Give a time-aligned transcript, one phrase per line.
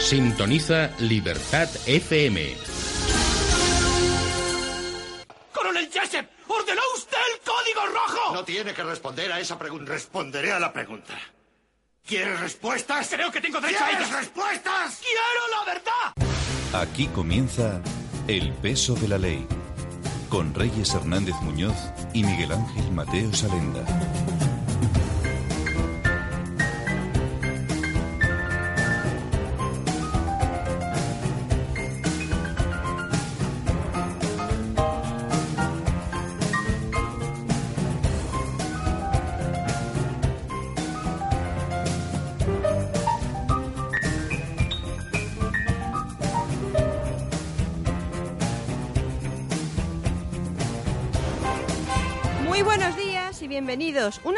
[0.00, 2.56] Sintoniza Libertad FM.
[5.52, 6.26] ¡Coronel Jessup!
[6.48, 8.34] ¿Ordenó usted el código rojo?
[8.34, 9.92] No tiene que responder a esa pregunta.
[9.92, 11.14] Responderé a la pregunta.
[12.06, 13.08] ¿Quieres respuestas?
[13.12, 14.18] Creo que tengo derecho a ¿Quieres ellas.
[14.20, 15.00] respuestas?
[15.00, 16.82] ¡Quiero la verdad!
[16.82, 17.80] Aquí comienza
[18.26, 19.46] El peso de la ley,
[20.28, 21.76] con Reyes Hernández Muñoz
[22.14, 23.84] y Miguel Ángel Mateo Salenda.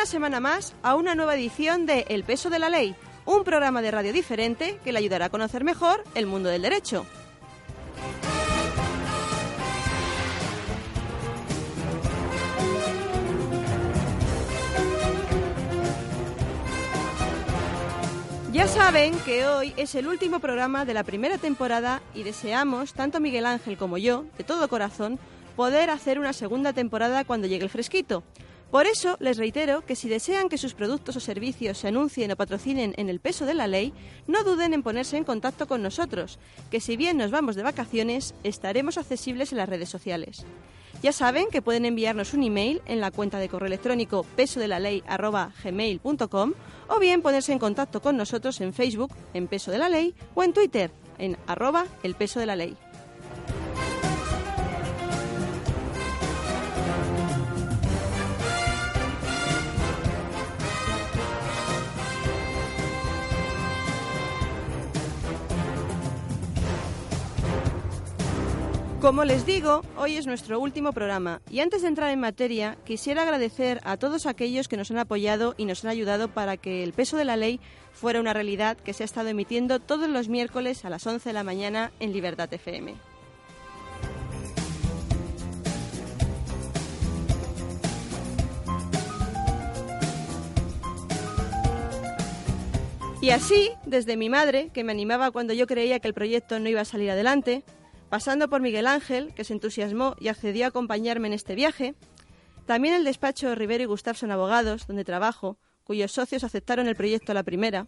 [0.02, 3.82] Una semana más a una nueva edición de El peso de la ley, un programa
[3.82, 7.06] de radio diferente que le ayudará a conocer mejor el mundo del derecho.
[18.52, 23.20] Ya saben que hoy es el último programa de la primera temporada y deseamos, tanto
[23.20, 25.20] Miguel Ángel como yo, de todo corazón,
[25.54, 28.24] poder hacer una segunda temporada cuando llegue el fresquito.
[28.72, 32.36] Por eso les reitero que si desean que sus productos o servicios se anuncien o
[32.36, 33.92] patrocinen en el peso de la ley,
[34.26, 36.38] no duden en ponerse en contacto con nosotros,
[36.70, 40.46] que si bien nos vamos de vacaciones, estaremos accesibles en las redes sociales.
[41.02, 46.54] Ya saben que pueden enviarnos un email en la cuenta de correo electrónico pesodelaley@gmail.com
[46.88, 50.44] o bien ponerse en contacto con nosotros en Facebook en Peso de la Ley o
[50.44, 52.74] en Twitter en arroba el peso de la ley.
[69.02, 73.22] Como les digo, hoy es nuestro último programa y antes de entrar en materia quisiera
[73.22, 76.92] agradecer a todos aquellos que nos han apoyado y nos han ayudado para que el
[76.92, 77.58] peso de la ley
[77.92, 81.32] fuera una realidad que se ha estado emitiendo todos los miércoles a las 11 de
[81.32, 82.94] la mañana en Libertad FM.
[93.20, 96.68] Y así, desde mi madre, que me animaba cuando yo creía que el proyecto no
[96.68, 97.64] iba a salir adelante,
[98.12, 101.94] pasando por Miguel Ángel, que se entusiasmó y accedió a acompañarme en este viaje,
[102.66, 107.34] también el despacho Rivero y Gustafson Abogados, donde trabajo, cuyos socios aceptaron el proyecto a
[107.34, 107.86] la primera,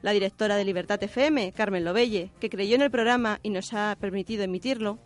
[0.00, 3.94] la directora de Libertad FM, Carmen Lobelle, que creyó en el programa y nos ha
[4.00, 4.98] permitido emitirlo,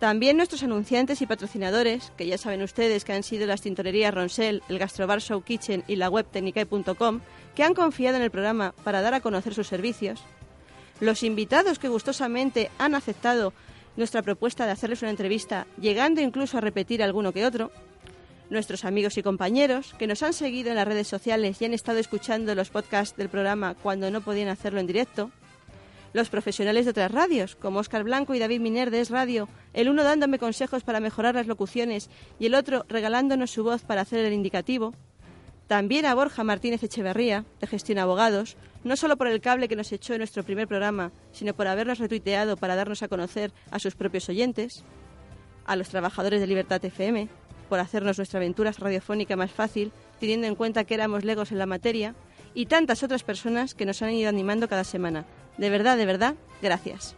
[0.00, 4.62] también nuestros anunciantes y patrocinadores, que ya saben ustedes que han sido las tintorerías Ronsel,
[4.68, 7.20] el Gastrobar Show Kitchen y la web tecnicae.com,
[7.54, 10.22] que han confiado en el programa para dar a conocer sus servicios,
[11.00, 13.52] los invitados que gustosamente han aceptado
[13.96, 17.70] nuestra propuesta de hacerles una entrevista, llegando incluso a repetir alguno que otro,
[18.50, 21.98] nuestros amigos y compañeros que nos han seguido en las redes sociales y han estado
[21.98, 25.30] escuchando los podcasts del programa cuando no podían hacerlo en directo,
[26.12, 29.88] los profesionales de otras radios, como Óscar Blanco y David Miner de Es Radio, el
[29.88, 32.08] uno dándome consejos para mejorar las locuciones
[32.38, 34.94] y el otro regalándonos su voz para hacer el indicativo,
[35.66, 39.90] también a Borja Martínez Echeverría, de Gestión Abogados, no solo por el cable que nos
[39.90, 43.96] echó en nuestro primer programa, sino por habernos retuiteado para darnos a conocer a sus
[43.96, 44.84] propios oyentes,
[45.64, 47.28] a los trabajadores de Libertad FM,
[47.68, 49.90] por hacernos nuestra aventura radiofónica más fácil,
[50.20, 52.14] teniendo en cuenta que éramos legos en la materia,
[52.54, 55.26] y tantas otras personas que nos han ido animando cada semana.
[55.58, 57.16] De verdad, de verdad, gracias.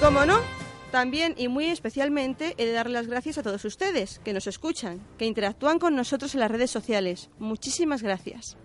[0.00, 0.40] Como no,
[0.92, 5.00] también y muy especialmente he de darle las gracias a todos ustedes que nos escuchan,
[5.18, 7.30] que interactúan con nosotros en las redes sociales.
[7.38, 8.56] Muchísimas gracias.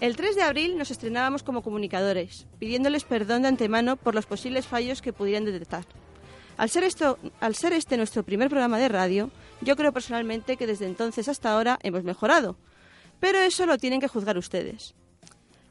[0.00, 4.66] El 3 de abril nos estrenábamos como comunicadores, pidiéndoles perdón de antemano por los posibles
[4.66, 5.84] fallos que pudieran detectar.
[6.56, 10.66] Al ser, esto, al ser este nuestro primer programa de radio, yo creo personalmente que
[10.66, 12.56] desde entonces hasta ahora hemos mejorado.
[13.20, 14.94] Pero eso lo tienen que juzgar ustedes.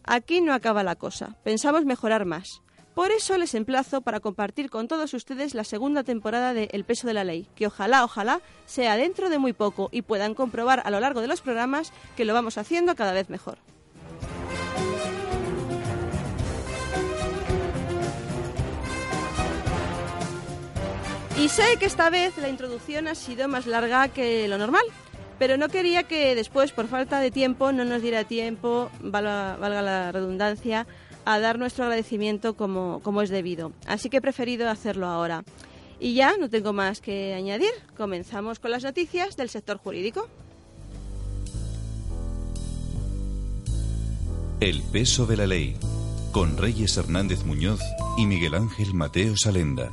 [0.04, 2.61] Aquí no acaba la cosa, pensamos mejorar más.
[2.96, 7.08] Por eso les emplazo para compartir con todos ustedes la segunda temporada de El peso
[7.08, 10.92] de la ley, que ojalá, ojalá sea dentro de muy poco y puedan comprobar a
[10.92, 13.60] lo largo de los programas que lo vamos haciendo cada vez mejor.
[21.40, 24.84] Y sé que esta vez la introducción ha sido más larga que lo normal,
[25.40, 29.82] pero no quería que después, por falta de tiempo, no nos diera tiempo, valga, valga
[29.82, 30.86] la redundancia,
[31.26, 33.72] a dar nuestro agradecimiento como, como es debido.
[33.86, 35.44] Así que he preferido hacerlo ahora.
[36.00, 37.72] Y ya no tengo más que añadir.
[37.96, 40.28] Comenzamos con las noticias del sector jurídico.
[44.60, 45.76] El peso de la ley,
[46.32, 47.82] con Reyes Hernández Muñoz
[48.18, 49.92] y Miguel Ángel Mateo Salenda.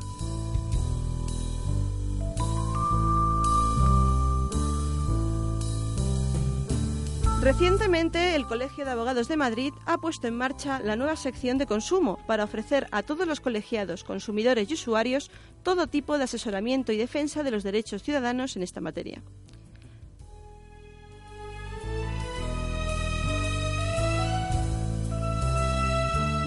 [7.40, 11.66] Recientemente, el Colegio de Abogados de Madrid ha puesto en marcha la nueva sección de
[11.66, 15.30] consumo para ofrecer a todos los colegiados, consumidores y usuarios
[15.62, 19.22] todo tipo de asesoramiento y defensa de los derechos ciudadanos en esta materia.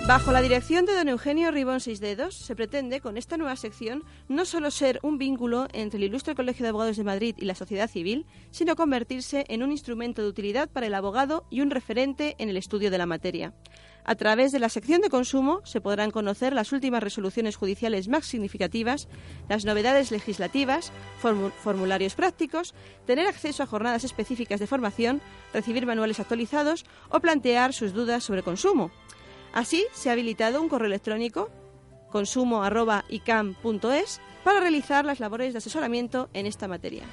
[0.07, 4.45] Bajo la dirección de don Eugenio Ribón Dedos, se pretende con esta nueva sección no
[4.45, 7.89] solo ser un vínculo entre el Ilustre Colegio de Abogados de Madrid y la sociedad
[7.89, 12.49] civil, sino convertirse en un instrumento de utilidad para el abogado y un referente en
[12.49, 13.53] el estudio de la materia.
[14.03, 18.25] A través de la sección de consumo se podrán conocer las últimas resoluciones judiciales más
[18.25, 19.07] significativas,
[19.47, 22.73] las novedades legislativas, formularios prácticos,
[23.05, 25.21] tener acceso a jornadas específicas de formación,
[25.53, 28.91] recibir manuales actualizados o plantear sus dudas sobre consumo.
[29.53, 31.49] Así, se ha habilitado un correo electrónico
[32.11, 37.03] consumo.icam.es para realizar las labores de asesoramiento en esta materia.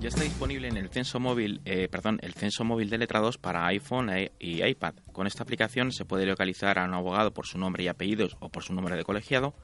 [0.00, 3.66] Ya está disponible en el censo móvil, eh, perdón, el censo móvil de letrados para
[3.68, 4.92] iPhone e, y iPad.
[5.12, 8.50] Con esta aplicación se puede localizar a un abogado por su nombre y apellidos o
[8.50, 9.54] por su número de colegiado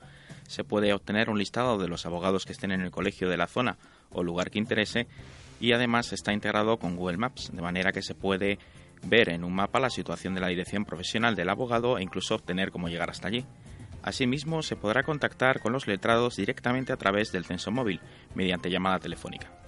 [0.50, 3.47] se puede obtener un listado de los abogados que estén en el colegio de la
[3.47, 3.79] zona
[4.11, 5.06] o lugar que interese
[5.61, 8.58] y además está integrado con Google Maps, de manera que se puede
[9.05, 12.73] ver en un mapa la situación de la dirección profesional del abogado e incluso obtener
[12.73, 13.44] cómo llegar hasta allí.
[14.02, 18.00] Asimismo, se podrá contactar con los letrados directamente a través del censo móvil,
[18.35, 19.60] mediante llamada telefónica.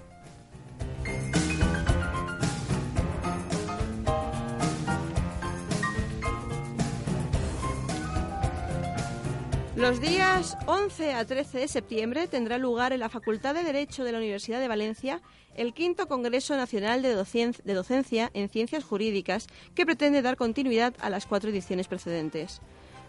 [9.74, 14.12] Los días 11 a 13 de septiembre tendrá lugar en la Facultad de Derecho de
[14.12, 15.22] la Universidad de Valencia
[15.56, 21.24] el quinto Congreso Nacional de, Docencia en Ciencias Jurídicas que pretende dar continuidad a las
[21.24, 22.60] cuatro ediciones precedentes.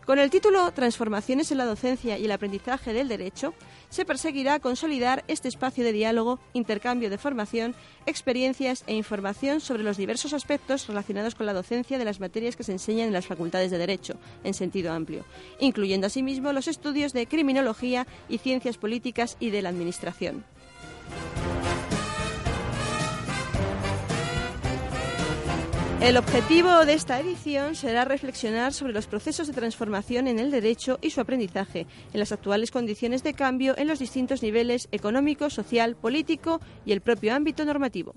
[0.06, 3.54] Con el título Transformaciones en la docencia y el aprendizaje del derecho,
[3.90, 7.74] se perseguirá consolidar este espacio de diálogo, intercambio de formación,
[8.06, 12.66] experiencias e información sobre los diversos aspectos relacionados con la docencia de las materias que
[12.66, 15.24] se enseñan en las facultades de derecho, en sentido amplio,
[15.62, 20.44] incluyendo asimismo los estudios de criminología y ciencias políticas y de la administración.
[26.04, 31.00] El objetivo de esta edición será reflexionar sobre los procesos de transformación en el derecho
[31.02, 35.96] y su aprendizaje, en las actuales condiciones de cambio en los distintos niveles económico, social,
[35.96, 38.16] político y el propio ámbito normativo.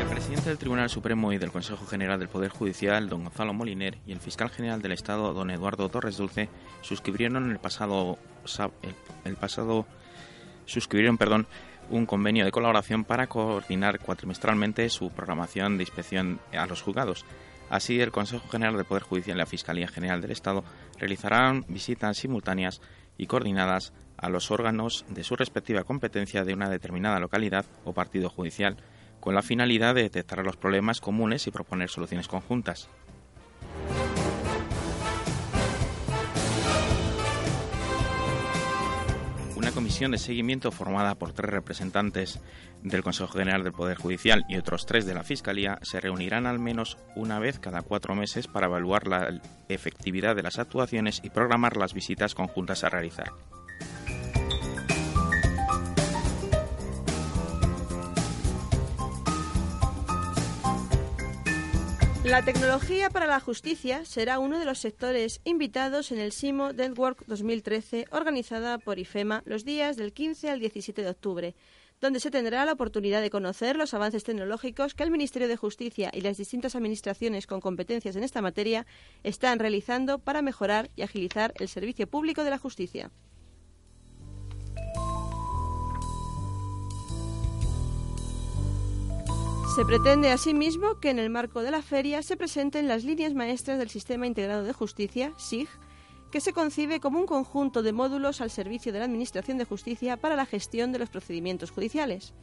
[0.00, 3.98] El presidente del Tribunal Supremo y del Consejo General del Poder Judicial, don Gonzalo Moliner,
[4.04, 6.48] y el fiscal general del Estado, don Eduardo Torres Dulce,
[6.80, 8.18] suscribieron el pasado,
[9.24, 9.86] el pasado
[10.66, 11.46] suscribieron perdón,
[11.90, 17.24] un convenio de colaboración para coordinar cuatrimestralmente su programación de inspección a los juzgados.
[17.68, 20.64] Así, el Consejo General del Poder Judicial y la Fiscalía General del Estado
[20.98, 22.80] realizarán visitas simultáneas
[23.16, 28.28] y coordinadas a los órganos de su respectiva competencia de una determinada localidad o partido
[28.28, 28.76] judicial,
[29.20, 32.88] con la finalidad de detectar los problemas comunes y proponer soluciones conjuntas.
[39.70, 42.40] Una comisión de seguimiento formada por tres representantes
[42.82, 46.58] del Consejo General del Poder Judicial y otros tres de la Fiscalía se reunirán al
[46.58, 51.76] menos una vez cada cuatro meses para evaluar la efectividad de las actuaciones y programar
[51.76, 53.30] las visitas conjuntas a realizar.
[62.24, 67.24] La tecnología para la justicia será uno de los sectores invitados en el SIMO Network
[67.26, 71.54] 2013 organizada por IFEMA los días del 15 al 17 de octubre,
[71.98, 76.10] donde se tendrá la oportunidad de conocer los avances tecnológicos que el Ministerio de Justicia
[76.12, 78.86] y las distintas administraciones con competencias en esta materia
[79.24, 83.10] están realizando para mejorar y agilizar el servicio público de la justicia.
[89.80, 93.78] Se pretende asimismo que en el marco de la feria se presenten las líneas maestras
[93.78, 95.70] del Sistema Integrado de Justicia, SIG,
[96.30, 100.18] que se concibe como un conjunto de módulos al servicio de la Administración de Justicia
[100.18, 102.34] para la gestión de los procedimientos judiciales.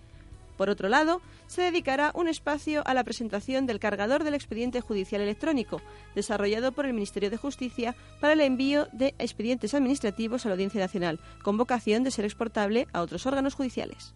[0.57, 5.21] Por otro lado, se dedicará un espacio a la presentación del cargador del expediente judicial
[5.21, 5.79] electrónico,
[6.15, 10.81] desarrollado por el Ministerio de Justicia para el envío de expedientes administrativos a la Audiencia
[10.81, 14.15] Nacional, con vocación de ser exportable a otros órganos judiciales.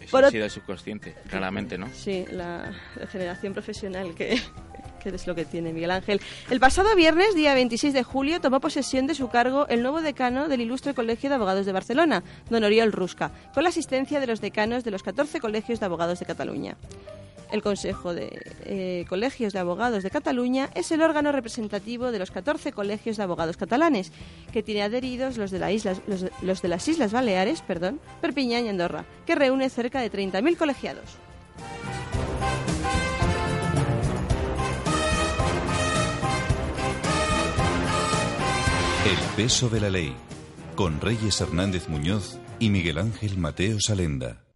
[0.00, 1.88] Eso ha sido subconsciente, claramente, ¿no?
[1.94, 2.72] Sí, la,
[3.10, 4.40] generación profesional que,
[5.02, 6.20] que es lo que tiene Miguel Ángel.
[6.50, 10.48] El pasado viernes, día 26 de julio, tomó posesión de su cargo el nuevo decano
[10.48, 14.40] del Ilustre Colegio de Abogados de Barcelona, don Oriol Rusca, con la asistencia de los
[14.40, 16.76] decanos de los 14 colegios de abogados de Cataluña.
[17.50, 22.30] El Consejo de eh, Colegios de Abogados de Cataluña es el órgano representativo de los
[22.30, 24.12] 14 colegios de abogados catalanes,
[24.52, 30.00] que tiene adheridos los de, las Islas Baleares, perdón, Perpiñán y Andorra, que reúne cerca
[30.00, 31.16] de 30.000 colegiados.
[39.06, 40.14] El peso de la ley,
[40.74, 44.47] con Reyes Hernández Muñoz y Miguel Ángel Mateo Salenda.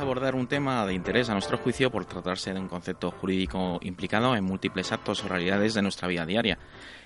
[0.00, 4.34] Abordar un tema de interés a nuestro juicio por tratarse de un concepto jurídico implicado
[4.34, 6.58] en múltiples actos o realidades de nuestra vida diaria.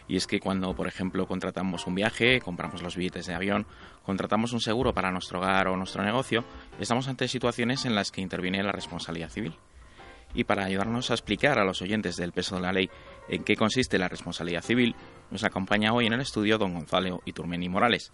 [0.06, 3.66] Y es que cuando, por ejemplo, contratamos un viaje, compramos los billetes de avión,
[4.02, 6.44] contratamos un seguro para nuestro hogar o nuestro negocio,
[6.78, 9.54] estamos ante situaciones en las que interviene la responsabilidad civil.
[10.34, 12.90] Y para ayudarnos a explicar a los oyentes del peso de la ley
[13.28, 14.94] en qué consiste la responsabilidad civil,
[15.30, 18.12] nos acompaña hoy en el estudio don Gonzalo Iturmeni Morales.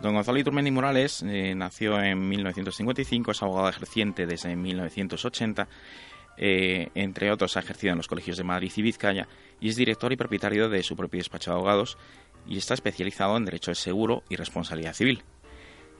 [0.00, 5.68] Don Gonzalo Iturmendi Morales eh, nació en 1955, es abogado ejerciente desde 1980.
[6.36, 9.26] Eh, entre otros, ha ejercido en los colegios de Madrid y Vizcaya
[9.58, 11.96] y es director y propietario de su propio despacho de abogados
[12.46, 15.22] y está especializado en derecho de seguro y responsabilidad civil.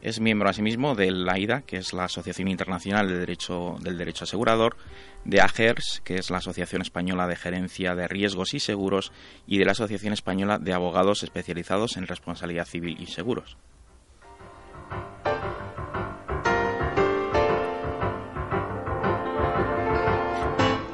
[0.03, 4.25] Es miembro asimismo de la AIDA, que es la Asociación Internacional de Derecho, del Derecho
[4.25, 4.77] Asegurador,
[5.25, 9.11] de AGERS, que es la Asociación Española de Gerencia de Riesgos y Seguros,
[9.47, 13.57] y de la Asociación Española de Abogados Especializados en Responsabilidad Civil y Seguros.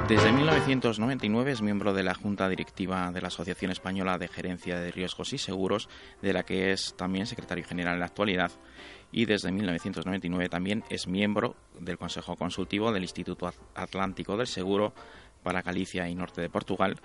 [0.08, 4.90] Desde 1999 es miembro de la Junta Directiva de la Asociación Española de Gerencia de
[4.90, 5.88] Riesgos y Seguros,
[6.20, 8.50] de la que es también secretario general en la actualidad,
[9.12, 14.92] y desde 1999 también es miembro del Consejo Consultivo del Instituto Atlántico del Seguro
[15.42, 17.00] para Galicia y Norte de Portugal.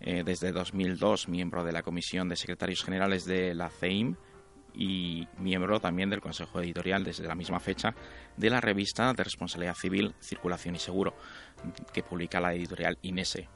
[0.00, 4.16] Eh, desde 2002 miembro de la Comisión de Secretarios Generales de la CEIM
[4.74, 7.94] y miembro también del Consejo Editorial desde la misma fecha
[8.36, 11.14] de la revista de Responsabilidad Civil, Circulación y Seguro,
[11.92, 13.48] que publica la editorial Inese.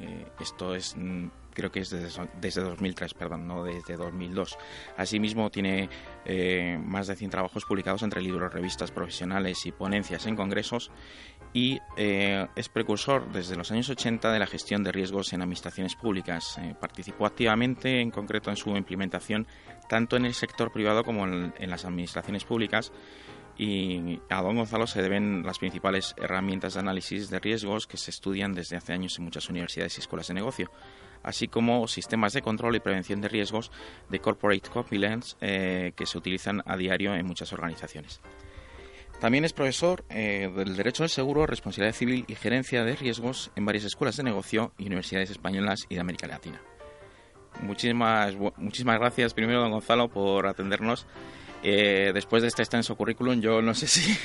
[0.00, 4.58] Eh, esto es, mm, creo que es desde, desde, 2003, perdón, no desde 2002.
[4.96, 5.88] Asimismo, tiene
[6.24, 10.90] eh, más de 100 trabajos publicados entre libros, revistas profesionales y ponencias en congresos
[11.54, 15.94] y eh, es precursor desde los años 80 de la gestión de riesgos en administraciones
[15.94, 16.58] públicas.
[16.80, 19.46] participó activamente, en concreto, en su implementación
[19.92, 22.92] tanto en el sector privado como en, las administraciones públicas.
[23.58, 28.10] Y a don Gonzalo se deben las principales herramientas de análisis de riesgos que se
[28.10, 30.70] estudian desde hace años en muchas universidades y escuelas de negocio,
[31.22, 33.70] así como sistemas de control y prevención de riesgos
[34.08, 38.20] de corporate compliance eh, que se utilizan a diario en muchas organizaciones.
[39.20, 43.64] También es profesor eh, del Derecho del Seguro, Responsabilidad Civil y Gerencia de Riesgos en
[43.64, 46.60] varias escuelas de negocio y universidades españolas y de América Latina.
[47.60, 51.06] Muchísimas, muchísimas gracias primero, don Gonzalo, por atendernos.
[51.62, 54.18] Eh, después de este extenso currículum, yo no sé si...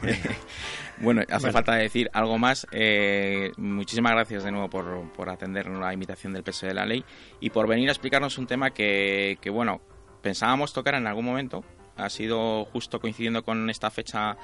[0.98, 2.66] bueno, hace falta decir algo más.
[2.70, 7.04] Eh, muchísimas gracias de nuevo por, por atender la invitación del peso de la ley
[7.40, 9.80] y por venir a explicarnos un tema que, que bueno,
[10.22, 11.64] pensábamos tocar en algún momento,
[11.96, 14.36] ha sido justo coincidiendo con esta fecha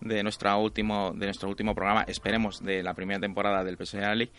[0.00, 4.06] de, nuestra último, de nuestro último programa, esperemos, de la primera temporada del PSOE de
[4.06, 4.30] la Ley,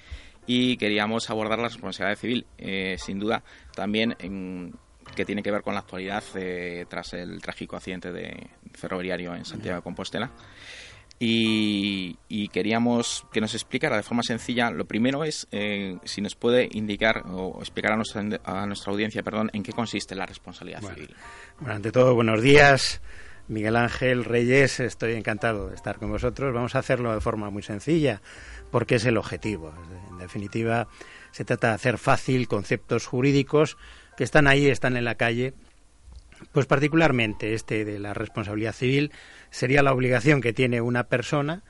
[0.46, 3.44] y queríamos abordar la responsabilidad civil, eh, sin duda,
[3.76, 4.76] también en,
[5.16, 9.46] que tiene que ver con la actualidad eh, tras el trágico accidente de ferroviario en
[9.46, 10.32] Santiago de Compostela.
[11.20, 14.70] Y, queríamos que nos explicara de forma sencilla.
[14.72, 19.24] Lo primero es eh, si nos puede indicar o explicar a nuestra, a nuestra audiencia,
[19.24, 21.16] perdón, en qué consiste la responsabilidad civil.
[21.60, 23.02] Bueno, ante todo, buenos días.
[23.48, 26.54] Miguel Ángel Reyes, estoy encantado de estar con vosotros.
[26.54, 28.22] Vamos a hacerlo de forma muy sencilla,
[28.72, 29.74] porque es el objetivo.
[30.12, 30.88] En definitiva,
[31.32, 33.78] se trata de hacer fácil conceptos jurídicos
[34.18, 35.54] que están ahí, están en la calle.
[36.52, 39.12] Pues particularmente este de la responsabilidad civil
[39.50, 41.64] sería la obligación que tiene una persona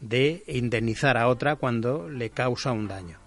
[0.00, 3.18] de indemnizar a otra cuando le causa un daño.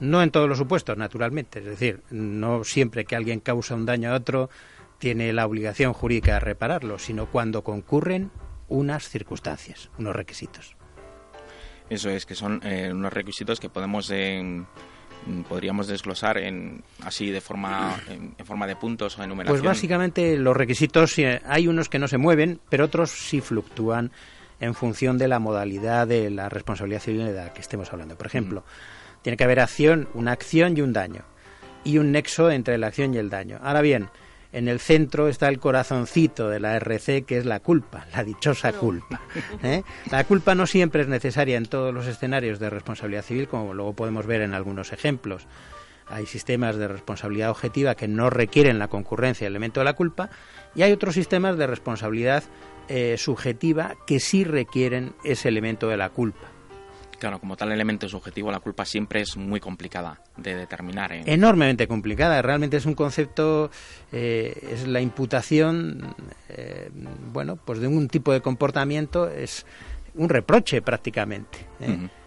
[0.00, 4.10] No en todos los supuestos, naturalmente, es decir, no siempre que alguien causa un daño
[4.10, 4.50] a otro
[4.98, 8.30] tiene la obligación jurídica de repararlo, sino cuando concurren
[8.68, 10.76] unas circunstancias, unos requisitos.
[11.88, 14.10] Eso es, que son eh, unos requisitos que podemos
[15.48, 19.58] podríamos desglosar en así de forma en, forma de puntos o enumeración?
[19.58, 24.12] Pues básicamente los requisitos eh, hay unos que no se mueven, pero otros sí fluctúan
[24.60, 28.16] en función de la modalidad de la responsabilidad civil de la que estemos hablando.
[28.16, 28.64] Por ejemplo,
[29.22, 31.22] tiene que haber acción, una acción y un daño
[31.84, 33.58] y un nexo entre la acción y el daño.
[33.62, 34.08] Ahora bien,
[34.52, 38.72] en el centro está el corazoncito de la RC, que es la culpa, la dichosa
[38.72, 39.20] culpa.
[39.62, 39.82] ¿eh?
[40.10, 43.94] La culpa no siempre es necesaria en todos los escenarios de responsabilidad civil, como luego
[43.94, 45.46] podemos ver en algunos ejemplos.
[46.08, 50.30] Hay sistemas de responsabilidad objetiva que no requieren la concurrencia del elemento de la culpa
[50.74, 52.44] y hay otros sistemas de responsabilidad
[52.88, 56.55] eh, subjetiva que sí requieren ese elemento de la culpa.
[57.18, 61.12] Claro, como tal elemento subjetivo, la culpa siempre es muy complicada de determinar.
[61.12, 61.22] ¿eh?
[61.24, 62.42] Enormemente complicada.
[62.42, 63.70] Realmente es un concepto,
[64.12, 66.14] eh, es la imputación,
[66.50, 66.90] eh,
[67.32, 69.64] bueno, pues de un tipo de comportamiento, es
[70.14, 71.58] un reproche prácticamente.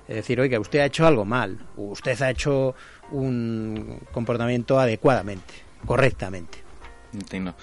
[0.07, 2.73] Es decir, oiga, usted ha hecho algo mal, usted ha hecho
[3.11, 5.53] un comportamiento adecuadamente,
[5.85, 6.69] correctamente.
[7.13, 7.55] Entiendo.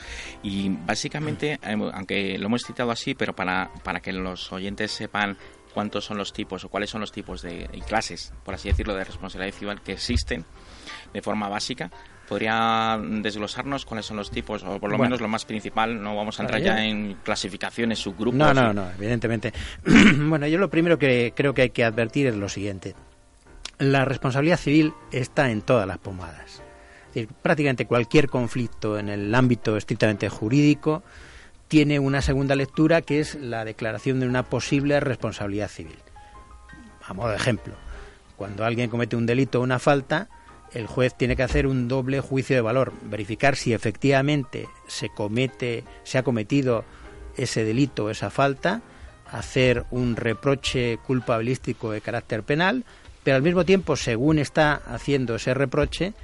[0.42, 5.36] Y básicamente, aunque lo hemos citado así, pero para, para que los oyentes sepan
[5.76, 9.04] cuántos son los tipos o cuáles son los tipos de clases, por así decirlo, de
[9.04, 10.42] responsabilidad civil que existen
[11.12, 11.90] de forma básica.
[12.26, 16.02] ¿Podría desglosarnos cuáles son los tipos, o por lo menos lo más principal?
[16.02, 18.38] No vamos a entrar ya en clasificaciones, subgrupos.
[18.38, 19.52] No, no, no, evidentemente.
[20.16, 22.94] bueno, yo lo primero que creo que hay que advertir es lo siguiente.
[23.78, 26.62] La responsabilidad civil está en todas las pomadas.
[27.08, 31.02] Es decir, prácticamente cualquier conflicto en el ámbito estrictamente jurídico
[31.68, 35.98] tiene una segunda lectura que es la declaración de una posible responsabilidad civil.
[37.04, 37.74] A modo de ejemplo,
[38.36, 40.28] cuando alguien comete un delito o una falta,
[40.72, 45.84] el juez tiene que hacer un doble juicio de valor, verificar si efectivamente se comete,
[46.04, 46.84] se ha cometido
[47.36, 48.82] ese delito o esa falta,
[49.30, 52.84] hacer un reproche culpabilístico de carácter penal,
[53.24, 56.14] pero al mismo tiempo, según está haciendo ese reproche,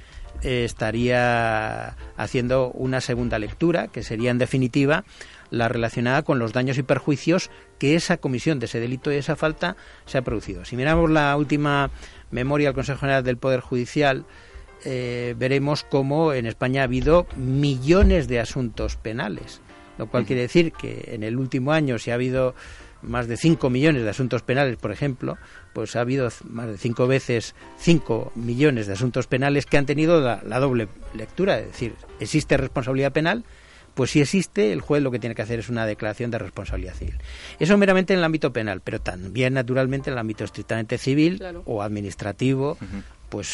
[0.43, 5.05] eh, estaría haciendo una segunda lectura, que sería en definitiva
[5.49, 9.35] la relacionada con los daños y perjuicios que esa comisión de ese delito y esa
[9.35, 9.75] falta
[10.05, 10.65] se ha producido.
[10.65, 11.91] Si miramos la última
[12.31, 14.25] memoria del Consejo General del Poder Judicial,
[14.85, 19.61] eh, veremos cómo en España ha habido millones de asuntos penales,
[19.97, 22.55] lo cual quiere decir que en el último año, si ha habido
[23.03, 25.37] más de 5 millones de asuntos penales, por ejemplo,
[25.73, 30.21] pues ha habido más de cinco veces 5 millones de asuntos penales que han tenido
[30.21, 33.43] la, la doble lectura, es decir, existe responsabilidad penal
[33.93, 36.95] pues si existe, el juez lo que tiene que hacer es una declaración de responsabilidad
[36.95, 37.15] civil.
[37.59, 41.83] Eso meramente en el ámbito penal, pero también naturalmente en el ámbito estrictamente civil o
[41.83, 42.77] administrativo,
[43.29, 43.47] pues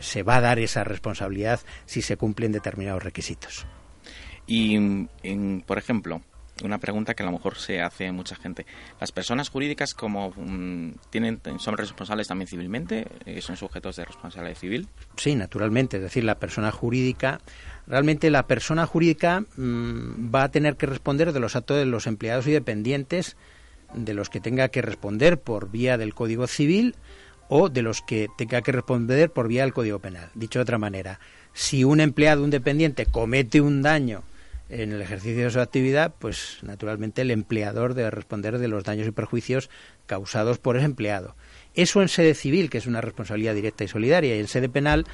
[0.00, 3.66] se, va a dar esa responsabilidad si se cumplen determinados requisitos.
[4.46, 5.06] Y,
[5.66, 6.22] por ejemplo,
[6.62, 8.64] una pregunta que a lo mejor se hace mucha gente.
[9.00, 13.08] ¿Las personas jurídicas como mm, tienen son responsables también civilmente?
[13.26, 14.88] Eh, ¿Son sujetos de responsabilidad civil?
[15.16, 15.96] Sí, naturalmente.
[15.96, 17.40] Es decir, la persona jurídica
[17.86, 22.06] realmente la persona jurídica mm, va a tener que responder de los actos de los
[22.06, 23.36] empleados y dependientes
[23.94, 26.96] de los que tenga que responder por vía del Código Civil
[27.48, 30.30] o de los que tenga que responder por vía del Código Penal.
[30.34, 31.20] Dicho de otra manera,
[31.52, 34.22] si un empleado, un dependiente, comete un daño
[34.68, 39.06] en el ejercicio de su actividad, pues naturalmente el empleador debe responder de los daños
[39.06, 39.70] y perjuicios
[40.06, 41.36] causados por ese empleado.
[41.74, 45.04] Eso en sede civil, que es una responsabilidad directa y solidaria, y en sede penal,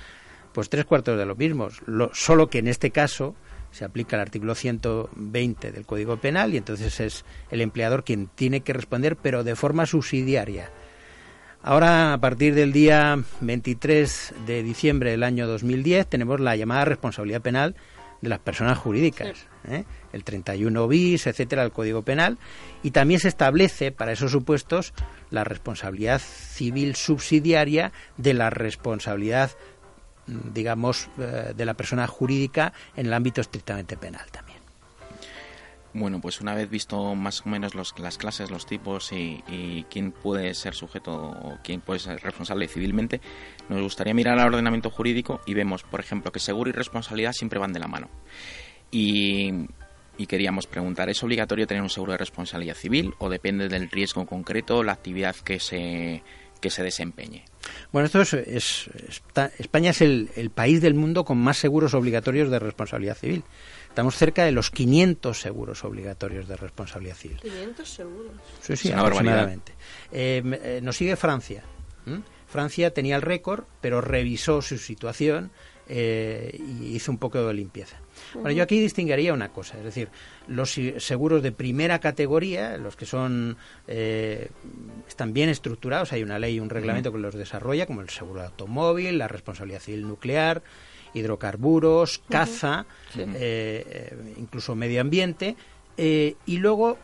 [0.52, 1.68] pues tres cuartos de lo mismo,
[2.12, 3.34] solo que en este caso
[3.70, 8.62] se aplica el artículo 120 del Código Penal y entonces es el empleador quien tiene
[8.62, 10.70] que responder, pero de forma subsidiaria.
[11.62, 17.42] Ahora, a partir del día 23 de diciembre del año 2010, tenemos la llamada responsabilidad
[17.42, 17.76] penal
[18.20, 19.85] de las personas jurídicas, ¿eh?
[20.12, 22.38] el 31 bis, etcétera, del Código Penal,
[22.83, 24.92] y también se establece para esos supuestos
[25.30, 29.52] la responsabilidad civil subsidiaria de la responsabilidad,
[30.26, 34.49] mm, digamos, eh, de la persona jurídica en el ámbito estrictamente penal también.
[35.92, 40.12] Bueno, pues una vez visto más o menos los, las clases, los tipos y, quién
[40.12, 43.20] puede ser sujeto o quién puede ser responsable civilmente,
[43.68, 47.59] nos gustaría mirar al ordenamiento jurídico y vemos, por ejemplo, que seguro y responsabilidad siempre
[47.59, 48.09] van de la mano.
[48.92, 49.66] Y,
[50.29, 54.85] queríamos preguntar, ¿es obligatorio tener un seguro de responsabilidad civil o depende del riesgo concreto
[54.85, 56.22] la actividad que se,
[56.61, 57.46] que se desempeñe?
[57.90, 58.90] Bueno, esto es,
[59.59, 63.44] España es el país del mundo con más seguros obligatorios de responsabilidad civil.
[63.90, 67.38] Estamos cerca de los 500 seguros obligatorios de responsabilidad civil.
[67.42, 68.33] 500 seguros.
[68.61, 69.72] Sí, sí, aproximadamente.
[70.12, 71.64] Eh, eh, nos sigue Francia.
[72.07, 72.20] ¿Mm?
[72.46, 75.50] Francia tenía el récord, pero revisó su situación
[75.92, 77.96] eh, y hizo un poco de limpieza.
[78.35, 80.09] Bueno, yo aquí distinguiría una cosa, es decir,
[80.46, 83.57] los seguros de primera categoría, los que son
[83.88, 84.50] eh,
[85.09, 88.40] están bien estructurados, hay una ley y un reglamento que los desarrolla, como el seguro
[88.40, 90.62] de automóvil, la responsabilidad civil nuclear,
[91.14, 93.24] hidrocarburos, caza, sí.
[93.34, 95.56] eh, incluso medio ambiente,
[95.96, 96.98] eh, y luego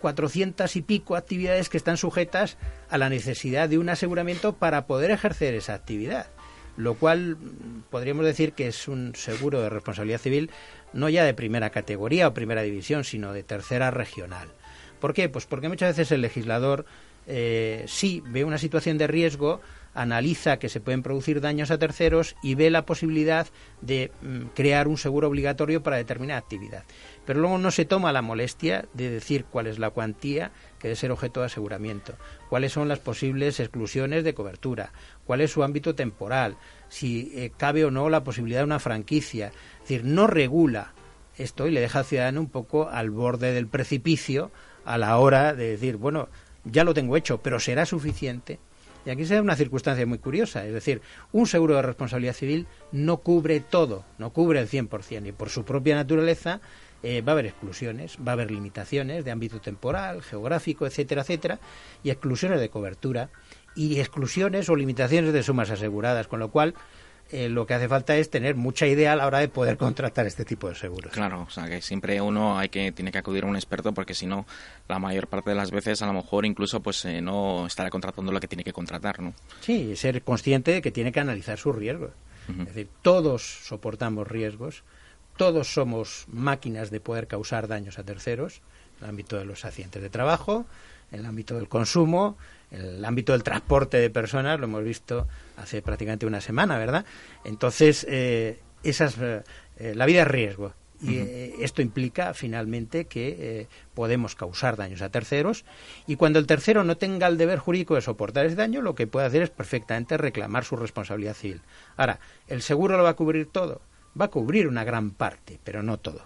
[0.00, 2.58] 400 y pico actividades que están sujetas
[2.90, 6.26] a la necesidad de un aseguramiento para poder ejercer esa actividad.
[6.76, 7.36] Lo cual
[7.90, 10.50] podríamos decir que es un seguro de responsabilidad civil
[10.92, 14.48] no ya de primera categoría o primera división, sino de tercera regional.
[15.00, 15.28] ¿Por qué?
[15.28, 16.84] Pues porque muchas veces el legislador
[17.26, 19.60] eh, sí ve una situación de riesgo,
[19.94, 23.46] analiza que se pueden producir daños a terceros y ve la posibilidad
[23.80, 26.84] de mm, crear un seguro obligatorio para determinada actividad.
[27.24, 30.96] Pero luego no se toma la molestia de decir cuál es la cuantía que debe
[30.96, 32.14] ser objeto de aseguramiento,
[32.48, 34.92] cuáles son las posibles exclusiones de cobertura,
[35.26, 36.56] cuál es su ámbito temporal,
[36.88, 39.48] si eh, cabe o no la posibilidad de una franquicia.
[39.48, 40.94] Es decir, no regula
[41.38, 44.50] esto y le deja al ciudadano un poco al borde del precipicio
[44.84, 46.28] a la hora de decir, bueno,
[46.64, 48.58] ya lo tengo hecho, pero ¿será suficiente?
[49.04, 52.66] Y aquí se da una circunstancia muy curiosa, es decir, un seguro de responsabilidad civil
[52.92, 56.60] no cubre todo, no cubre el 100%, y por su propia naturaleza
[57.02, 61.58] eh, va a haber exclusiones, va a haber limitaciones de ámbito temporal, geográfico, etcétera, etcétera,
[62.04, 63.30] y exclusiones de cobertura,
[63.74, 66.74] y exclusiones o limitaciones de sumas aseguradas, con lo cual
[67.32, 70.26] eh, lo que hace falta es tener mucha idea a la hora de poder contratar
[70.26, 71.12] este tipo de seguros.
[71.12, 74.14] Claro, o sea que siempre uno hay que tiene que acudir a un experto porque
[74.14, 74.46] si no
[74.88, 78.32] la mayor parte de las veces a lo mejor incluso pues eh, no estará contratando
[78.32, 79.34] lo que tiene que contratar, ¿no?
[79.60, 82.10] Sí, ser consciente de que tiene que analizar sus riesgos.
[82.48, 82.60] Uh -huh.
[82.60, 84.84] Es decir, todos soportamos riesgos,
[85.36, 88.60] todos somos máquinas de poder causar daños a terceros,
[88.98, 90.66] en el ámbito de los accidentes de trabajo,
[91.10, 92.36] en el ámbito del consumo,
[92.72, 97.04] el ámbito del transporte de personas, lo hemos visto hace prácticamente una semana, ¿verdad?
[97.44, 99.42] Entonces, eh, esas, eh,
[99.94, 100.74] la vida es riesgo.
[101.02, 105.64] Y eh, esto implica finalmente que eh, podemos causar daños a terceros
[106.06, 109.08] y cuando el tercero no tenga el deber jurídico de soportar ese daño, lo que
[109.08, 111.60] puede hacer es perfectamente reclamar su responsabilidad civil.
[111.96, 113.80] Ahora, ¿el seguro lo va a cubrir todo?
[114.18, 116.22] Va a cubrir una gran parte, pero no todo.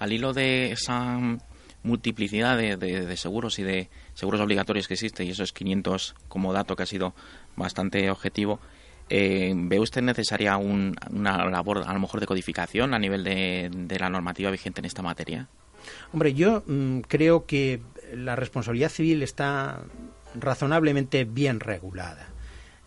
[0.00, 1.20] Al hilo de esa
[1.84, 6.52] multiplicidad de, de, de, seguros y de seguros obligatorios que existe y esos 500 como
[6.52, 7.14] dato que ha sido
[7.54, 8.58] bastante objetivo,
[9.10, 13.70] eh, ¿ve usted necesaria un, una labor a lo mejor de codificación a nivel de,
[13.72, 15.46] de la normativa vigente en esta materia?
[16.12, 17.80] Hombre, yo mmm, creo que
[18.12, 19.82] la responsabilidad civil está
[20.34, 22.26] razonablemente bien regulada.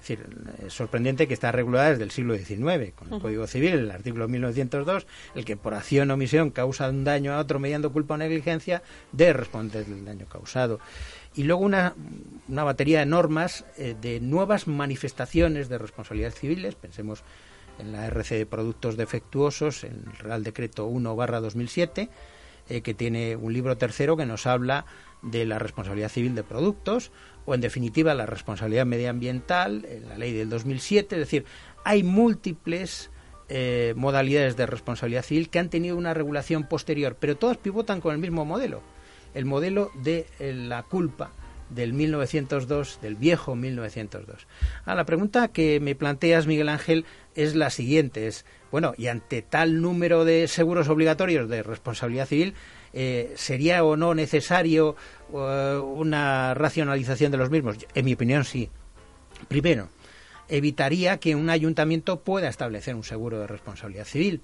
[0.02, 0.26] Es decir,
[0.66, 3.22] es sorprendente que está regulada desde el siglo XIX, con el uh -huh.
[3.22, 7.38] Código Civil, el artículo 1902, el que por acción o omisión causa un daño a
[7.38, 10.80] otro mediante culpa o negligencia, debe responder del daño causado.
[11.36, 11.96] Y luego una,
[12.48, 17.24] una batería de normas eh, de nuevas manifestaciones de responsabilidades civiles, pensemos
[17.80, 22.10] en la RC de productos defectuosos, en el Real Decreto 1 barra 2007,
[22.70, 24.86] eh, que tiene un libro tercero que nos habla
[25.22, 27.12] de la responsabilidad civil de productos,
[27.46, 31.46] o en definitiva la responsabilidad medioambiental, en la ley del 2007, es decir,
[31.84, 33.10] hay múltiples
[33.50, 38.14] eh, modalidades de responsabilidad civil que han tenido una regulación posterior, pero todas pivotan con
[38.14, 38.82] el mismo modelo,
[39.34, 41.32] el modelo de eh, la culpa
[41.70, 44.48] del 1902, del viejo 1902.
[44.86, 49.42] Ah, la pregunta que me planteas, Miguel Ángel, es la siguiente, es, bueno, y ante
[49.42, 52.54] tal número de seguros obligatorios de responsabilidad civil,
[52.94, 54.98] eh, ¿sería o no necesario
[55.32, 55.38] uh,
[55.80, 57.78] una racionalización de los mismos?
[57.96, 58.70] En mi opinión, sí.
[59.48, 59.88] Primero,
[60.50, 64.42] evitaría que un ayuntamiento pueda establecer un seguro de responsabilidad civil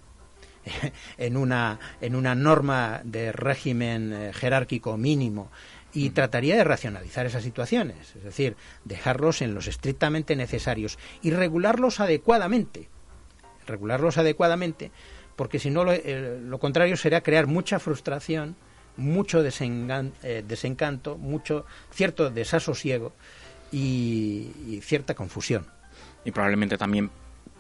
[1.18, 5.52] en una, en una norma de régimen eh, jerárquico mínimo
[5.94, 12.00] y trataría de racionalizar esas situaciones, es decir, dejarlos en los estrictamente necesarios y regularlos
[12.00, 12.90] adecuadamente.
[13.66, 14.92] Regularlos adecuadamente
[15.38, 18.56] porque si no lo, eh, lo contrario será crear mucha frustración,
[18.98, 23.14] mucho desengan- eh, desencanto, mucho cierto desasosiego
[23.72, 25.68] y, y cierta confusión.
[26.26, 27.12] Y probablemente también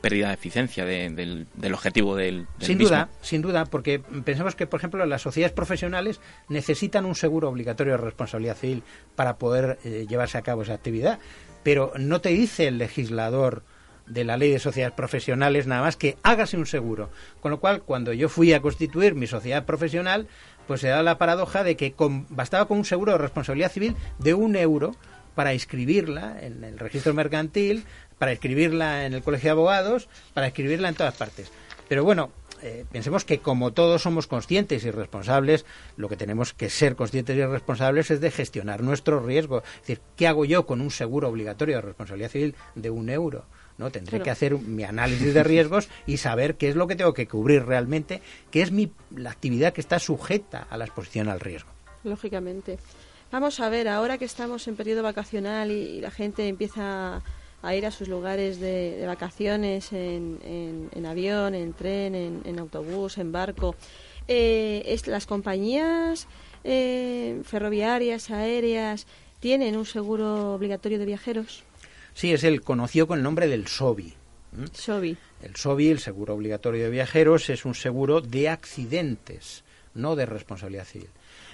[0.01, 2.89] pérdida de eficiencia de- del, del objetivo del, del Sin mismo.
[2.89, 7.93] duda, sin duda, porque pensamos que, por ejemplo, las sociedades profesionales necesitan un seguro obligatorio
[7.93, 8.83] de responsabilidad civil
[9.15, 11.19] para poder eh, llevarse a cabo esa actividad,
[11.63, 13.63] pero no te dice el legislador
[14.05, 17.09] de la ley de sociedades profesionales nada más que hágase un seguro.
[17.41, 20.27] Con lo cual, cuando yo fui a constituir mi sociedad profesional,
[20.65, 23.95] pues se da la paradoja de que con- bastaba con un seguro de responsabilidad civil
[24.19, 24.95] de un euro
[25.35, 27.83] para inscribirla en el registro mercantil,
[28.17, 31.51] para inscribirla en el colegio de abogados, para inscribirla en todas partes.
[31.87, 36.69] Pero bueno, eh, pensemos que como todos somos conscientes y responsables, lo que tenemos que
[36.69, 39.59] ser conscientes y responsables es de gestionar nuestro riesgo.
[39.59, 43.45] Es decir, ¿qué hago yo con un seguro obligatorio de responsabilidad civil de un euro?
[43.77, 43.91] ¿no?
[43.91, 44.23] Tendré Claro.
[44.23, 47.63] que hacer mi análisis de riesgos y saber qué es lo que tengo que cubrir
[47.63, 51.69] realmente, qué es mi, la actividad que está sujeta a la exposición al riesgo.
[52.03, 52.79] Lógicamente.
[53.31, 57.21] Vamos a ver, ahora que estamos en periodo vacacional y, y la gente empieza
[57.61, 62.41] a ir a sus lugares de, de vacaciones en, en- en avión, en tren, en,
[62.45, 63.75] en autobús, en barco,
[64.27, 66.27] eh, es, las compañías
[66.63, 69.07] eh, ferroviarias, aéreas,
[69.39, 71.63] tienen un seguro obligatorio de viajeros,
[72.13, 74.13] Sí, es el conocido con el nombre del SOBI.
[74.73, 75.15] SOBI.
[75.43, 80.85] El SOBI, el Seguro Obligatorio de Viajeros, es un seguro de accidentes, no de responsabilidad
[80.85, 81.09] civil.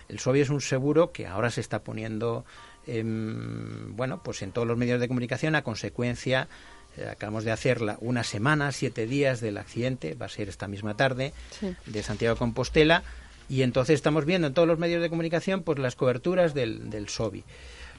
[0.07, 2.45] El SOBI es un seguro que ahora se está poniendo,
[2.87, 6.47] em, bueno, pues en todos los medios de comunicación a consecuencia.
[6.95, 10.95] eh, acabamos de hacerla una semana, siete días del accidente, va a ser esta misma
[10.95, 11.75] tarde, Sí.
[11.87, 13.01] de Santiago de Compostela,
[13.49, 17.09] y entonces estamos viendo en todos los medios de comunicación pues las coberturas del, del
[17.09, 17.43] SOBI.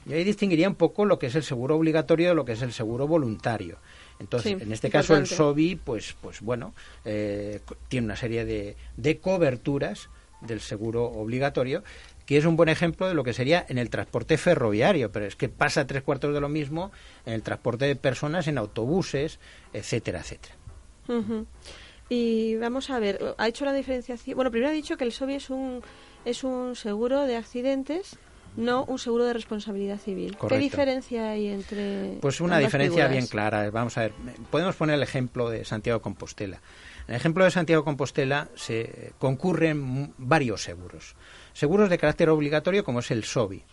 [0.07, 2.61] Y ahí distinguiría un poco lo que es el seguro obligatorio de lo que es
[2.61, 3.79] el seguro voluntario.
[4.19, 5.27] Entonces, Sí, en este caso el.
[5.27, 10.07] SOBI, pues, pues bueno, eh, tiene una serie de, de coberturas
[10.39, 11.83] del seguro obligatorio,
[12.25, 15.35] que es un buen ejemplo de lo que sería en el transporte ferroviario, pero es
[15.35, 16.91] que pasa tres cuartos de lo mismo
[17.25, 19.39] en el transporte de personas, en autobuses,
[19.73, 20.55] etcétera, etcétera.
[22.09, 24.35] Y vamos a ver, ha hecho la diferenciación.
[24.35, 25.81] Bueno, primero ha dicho que el SOBI es un,
[26.23, 28.17] es un seguro de accidentes,
[28.55, 30.37] no un seguro de responsabilidad civil.
[30.37, 30.55] Correcto.
[30.55, 32.19] ¿Qué diferencia hay entre.?
[32.21, 33.11] Pues una diferencia figuras?
[33.11, 33.69] bien clara.
[33.71, 34.13] Vamos a ver,
[34.51, 36.61] podemos poner el ejemplo de Santiago Compostela.
[37.07, 41.15] En el ejemplo de Santiago Compostela se concurren m- varios seguros.
[41.55, 43.63] Seguros de carácter obligatorio como es el SOBI.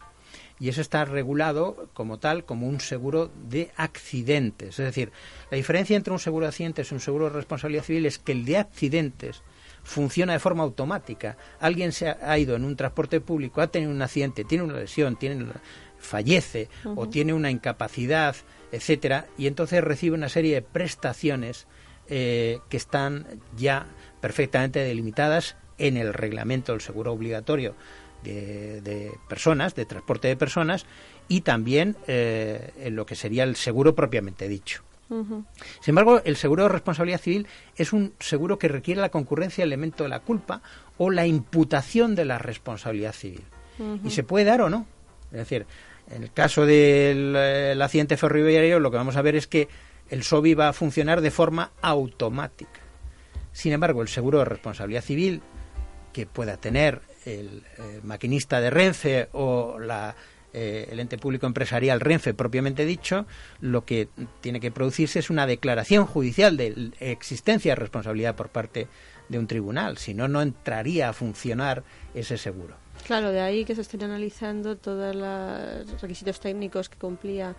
[0.61, 4.79] Y eso está regulado como tal, como un seguro de accidentes.
[4.79, 5.11] Es decir,
[5.51, 8.31] la diferencia entre un seguro de accidentes y un seguro de responsabilidad civil es que
[8.31, 9.43] el de accidentes
[9.83, 11.37] funciona de forma automática.
[11.59, 15.17] Alguien se ha, ido en un transporte público, ha tenido un accidente, tiene una lesión,
[15.17, 15.61] tiene una-
[15.99, 18.37] fallece o tiene una incapacidad,
[18.71, 21.67] etcétera, y entonces recibe una serie de prestaciones
[22.09, 23.87] eh, que están ya
[24.21, 27.75] perfectamente delimitadas en el reglamento del seguro obligatorio
[28.23, 30.87] de, de personas, de transporte de personas,
[31.29, 34.83] y también eh, en lo que sería el seguro propiamente dicho.
[35.09, 39.75] Sin embargo, el seguro de responsabilidad civil es un seguro que requiere la concurrencia del
[39.75, 40.63] elemento de la culpa
[40.97, 43.43] o la imputación de la responsabilidad civil.
[44.05, 44.87] Y se puede dar o no.
[45.31, 45.67] Es decir,
[46.11, 49.69] en el caso del eh, el accidente ferroviario, lo que vamos a ver es que
[50.09, 52.81] el SOBI va a funcionar de forma automática.
[53.53, 55.43] Sin embargo, el seguro de responsabilidad civil
[56.13, 60.15] que pueda tener el, eh, maquinista de Renfe o la,
[60.53, 63.27] eh, el ente público empresarial Renfe propiamente dicho,
[63.61, 64.09] lo que
[64.41, 68.89] tiene que producirse es una declaración judicial de existencia de responsabilidad por parte
[69.29, 71.83] de un tribunal, si no, no entraría a funcionar
[72.15, 72.75] ese seguro.
[73.07, 77.55] Claro, de ahí que se estén analizando todos los requisitos técnicos que cumplía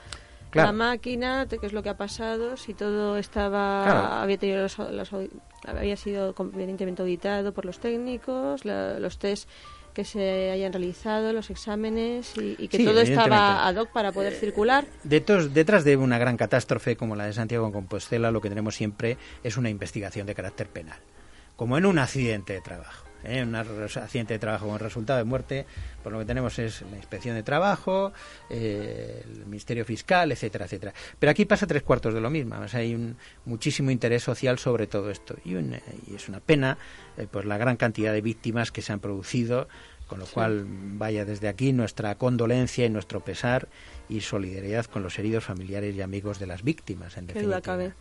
[0.51, 0.67] Claro.
[0.67, 3.99] la máquina, qué es lo que ha pasado, si todo estaba Claro.
[4.21, 5.09] había tenido los- los
[5.65, 9.49] había sido convenientemente auditado por los técnicos, la- los test
[9.93, 14.11] que se hayan realizado, los exámenes y, y que Sí, todo estaba ad hoc para
[14.11, 14.85] poder circular.
[15.03, 18.73] Detos- detrás de una gran catástrofe como la de Santiago de Compostela, lo que tenemos
[18.75, 20.97] siempre es una investigación de carácter penal,
[21.55, 23.05] como en un accidente de trabajo.
[23.23, 23.43] ¿Eh?
[23.43, 25.65] Un accidente de trabajo con resultado de muerte,
[26.01, 28.13] pues lo que tenemos es la inspección de trabajo,
[28.49, 30.93] eh, el Ministerio Fiscal, etcétera, etcétera.
[31.19, 32.55] Pero aquí pasa tres cuartos de lo mismo.
[32.59, 35.35] O sea, hay un muchísimo interés social sobre todo esto.
[35.45, 35.75] Y, un-
[36.07, 36.77] y es una pena
[37.17, 39.67] eh, pues la gran cantidad de víctimas que se han producido
[40.07, 43.67] con lo cual vaya desde aquí nuestra condolencia y nuestro pesar
[44.09, 47.61] y solidaridad con los heridos familiares y amigos de las víctimas en definitiva.
[47.61, 47.93] cabe.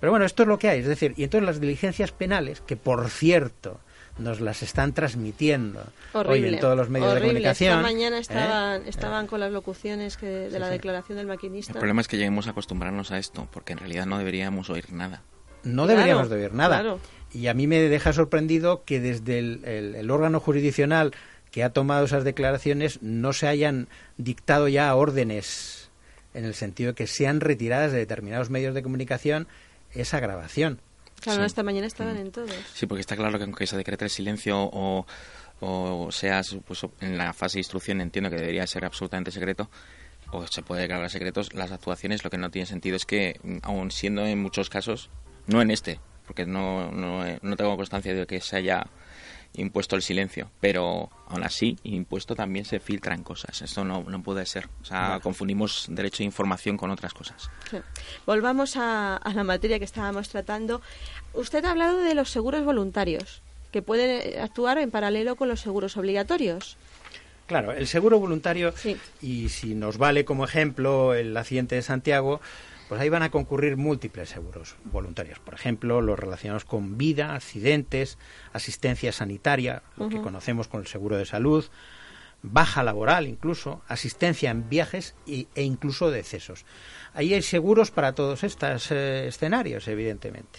[0.00, 2.76] Pero bueno, esto es lo que hay, es decir, y entonces las diligencias penales, que
[2.76, 3.80] por cierto
[4.18, 6.48] nos las están transmitiendo Horrible.
[6.48, 7.26] hoy en todos los medios horrible.
[7.28, 7.70] de comunicación.
[7.78, 8.20] Esta mañana ¿eh?
[8.20, 10.72] estaban, estaban con las locuciones que, de Sí, la sí.
[10.72, 11.72] declaración del El maquinista.
[11.74, 15.22] problema es que lleguemos a acostumbrarnos a esto, porque en realidad no deberíamos oír nada.
[15.64, 16.80] No Claro, deberíamos de oír nada.
[16.80, 17.00] claro.
[17.32, 21.12] Y a mí me deja sorprendido que desde el, órgano jurisdiccional
[21.50, 25.88] que ha tomado esas declaraciones no se hayan dictado ya órdenes
[26.34, 29.46] en el sentido de que sean retiradas de determinados medios de comunicación
[29.94, 30.80] esa grabación.
[31.22, 32.50] Claro, esta mañana estaban en todos.
[32.74, 35.06] Sí, porque está claro que aunque se decrete el silencio o,
[35.60, 39.70] o sea pues, en la fase de instrucción, entiendo que debería ser absolutamente secreto,
[40.32, 43.90] o se puede declarar secretos, las actuaciones lo que no tiene sentido es que, aun
[43.90, 45.10] siendo en muchos casos,
[45.46, 48.86] no en este, porque no, no, no tengo constancia de que se haya
[49.54, 53.62] impuesto el silencio, pero aún así, impuesto también se filtran cosas.
[53.62, 54.68] Esto no, no puede ser.
[54.80, 57.50] O sea, confundimos derecho de información con otras cosas.
[58.26, 60.80] Volvamos a, a, la materia que estábamos tratando.
[61.34, 65.96] Usted ha hablado de los seguros voluntarios, que pueden actuar en paralelo con los seguros
[65.96, 66.76] obligatorios.
[67.46, 68.72] Claro, el seguro voluntario,
[69.20, 72.40] y si nos vale como ejemplo el accidente de Santiago,
[72.92, 75.38] pues ahí van a concurrir múltiples seguros voluntarios.
[75.38, 78.18] Por ejemplo, los relacionados con vida, accidentes,
[78.52, 81.64] asistencia sanitaria, lo que conocemos con el seguro de salud,
[82.42, 86.66] baja laboral incluso, asistencia en viajes e incluso decesos.
[87.14, 90.58] Ahí hay seguros para todos estos eh, escenarios, evidentemente.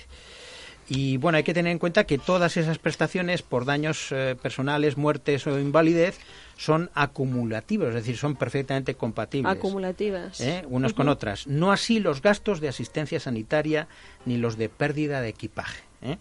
[0.89, 4.97] Y bueno, hay que tener en cuenta que todas esas prestaciones por daños eh, personales,
[4.97, 6.19] muertes o invalidez
[6.57, 9.57] son acumulativos, es decir, son perfectamente compatibles.
[9.57, 10.41] Acumulativas.
[10.41, 10.63] ¿eh?
[10.67, 11.47] Unas con otras.
[11.47, 13.87] No así los gastos de asistencia sanitaria
[14.25, 15.83] ni los de pérdida de equipaje.
[16.01, 16.17] ¿eh?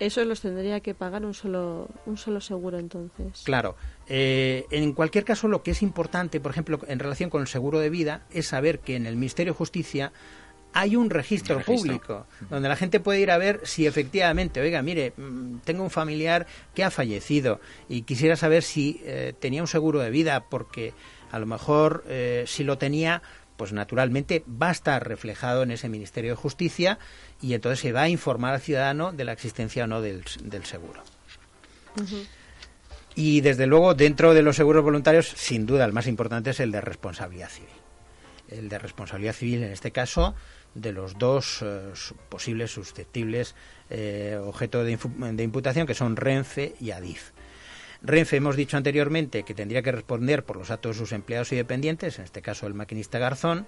[0.00, 3.42] Eso los tendría que pagar un solo, un solo seguro entonces.
[3.44, 3.76] Claro.
[4.08, 7.90] en cualquier caso, lo que es importante, por ejemplo, en relación con el seguro de
[7.90, 10.12] vida, es saber que en el Ministerio de Justicia
[10.72, 15.12] hay un registro, público donde la gente puede ir a ver si efectivamente, oiga, mire,
[15.16, 20.00] mm, tengo un familiar que ha fallecido y quisiera saber si eh, tenía un seguro
[20.00, 20.94] de vida porque
[21.30, 23.22] a lo mejor eh, si lo tenía,
[23.56, 26.98] pues naturalmente va a estar reflejado en ese Ministerio de Justicia
[27.42, 30.24] y entonces se va a informar al ciudadano de la existencia o no del,
[30.64, 31.02] seguro.
[33.14, 36.72] Y desde luego, dentro de los seguros voluntarios, sin duda el más importante es el
[36.72, 37.68] de responsabilidad civil.
[38.48, 40.34] El de responsabilidad civil, en este caso,
[40.74, 41.92] de los dos eh,
[42.28, 43.54] posibles susceptibles
[43.88, 47.30] eh, objetos de, imputación, que son Renfe y Adif.
[48.02, 51.56] Renfe hemos dicho anteriormente que tendría que responder por los actos de sus empleados y
[51.56, 53.66] dependientes, en este caso el maquinista Garzón,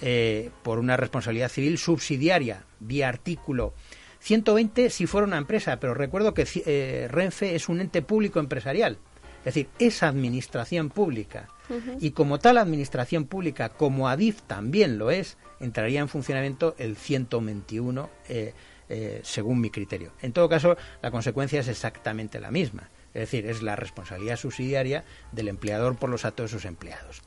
[0.00, 3.74] eh, por una responsabilidad civil subsidiaria vía artículo
[4.20, 8.98] 120 si fuera una empresa, pero recuerdo que Renfe es un ente público empresarial,
[9.40, 11.48] es decir, es administración pública.
[12.00, 18.10] Y como tal administración pública, como ADIF también lo es, entraría en funcionamiento el 121
[18.28, 18.54] eh,
[18.88, 20.12] eh, según mi criterio.
[20.20, 22.90] En todo caso, la consecuencia es exactamente la misma.
[23.14, 27.22] Es decir, es la responsabilidad subsidiaria del empleador por los actos de sus empleados.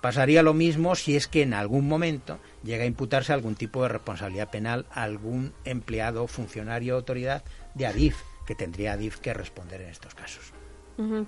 [0.00, 3.88] Pasaría lo mismo si es que en algún momento llega a imputarse algún tipo de
[3.88, 7.42] responsabilidad penal a algún empleado, funcionario o autoridad
[7.74, 10.53] de ADIF, que tendría ADIF que responder en estos casos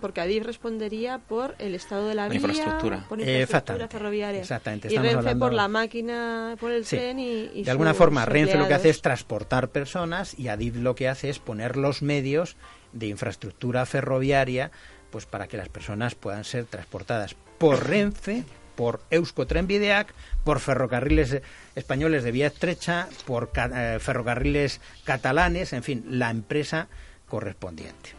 [0.00, 3.04] porque Adif respondería por el estado de la, vía, infraestructura.
[3.08, 4.40] por infraestructura ferroviaria.
[4.40, 4.92] Exactamente.
[4.92, 8.74] y Renfe por la máquina, por el tren y, De alguna forma, Renfe lo que
[8.74, 12.56] hace es transportar personas y Adif lo que hace es poner los medios
[12.92, 14.70] de infraestructura ferroviaria
[15.10, 20.12] pues para que las personas puedan ser transportadas por Renfe, por Euskotren Videac,
[20.44, 21.42] por ferrocarriles
[21.74, 26.88] españoles de vía estrecha, por eh, ferrocarriles catalanes, en fin, la empresa
[27.26, 28.10] correspondiente.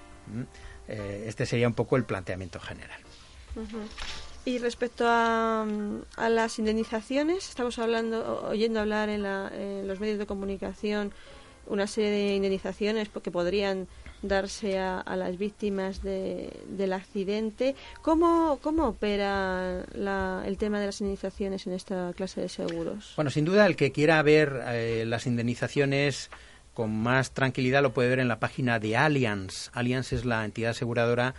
[0.88, 3.00] Eh, este sería un poco el planteamiento general.
[4.46, 5.66] Y respecto a,
[6.30, 9.24] las indemnizaciones, estamos hablando, oyendo hablar en,
[9.88, 11.12] los medios de comunicación
[11.66, 13.88] una serie de indemnizaciones que podrían
[14.22, 17.76] darse a, las víctimas del accidente.
[18.02, 19.84] ¿Cómo, cómo opera
[20.46, 23.14] el tema de las indemnizaciones en esta clase de seguros?
[23.16, 26.30] Bueno, sin duda el que quiera ver eh, las indemnizaciones
[26.78, 29.72] con más tranquilidad lo puede ver en la página de Allianz.
[29.74, 31.34] Allianz es la entidad aseguradora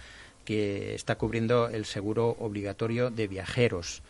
[0.44, 4.02] que está cubriendo el seguro obligatorio de viajeros,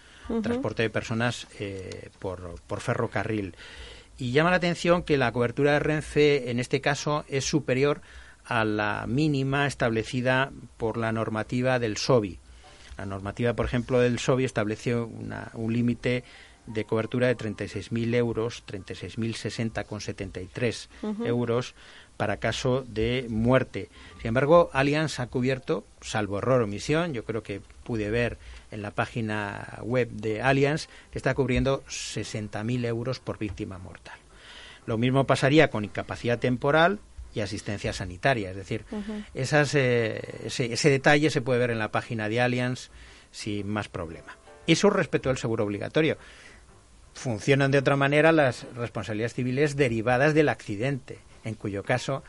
[0.42, 3.54] transporte de personas eh, por, por ferrocarril.
[4.16, 8.00] Y llama la atención que la cobertura de Renfe en este caso es superior
[8.46, 12.38] a la mínima establecida por la normativa del SOBI.
[12.96, 15.10] La normativa, por ejemplo, del SOBI estableció
[15.52, 16.24] un límite
[16.68, 20.88] de cobertura de 36.000 euros, 36.060,73
[21.26, 21.74] euros
[22.16, 23.88] para caso de muerte.
[24.18, 28.38] Sin embargo, Allianz ha cubierto, salvo error o omisión, yo creo que pude ver
[28.70, 34.18] en la página web de Allianz, que está cubriendo 60.000 euros por víctima mortal.
[34.84, 36.98] Lo mismo pasaría con incapacidad temporal
[37.34, 38.50] y asistencia sanitaria.
[38.50, 38.84] Es decir,
[39.32, 42.90] esas, eh, ese, ese, detalle se puede ver en la página de Allianz
[43.30, 44.36] sin más problema.
[44.66, 46.18] Eso respecto al seguro obligatorio
[47.18, 52.22] funcionan de otra manera las responsabilidades civiles derivadas del accidente, en cuyo caso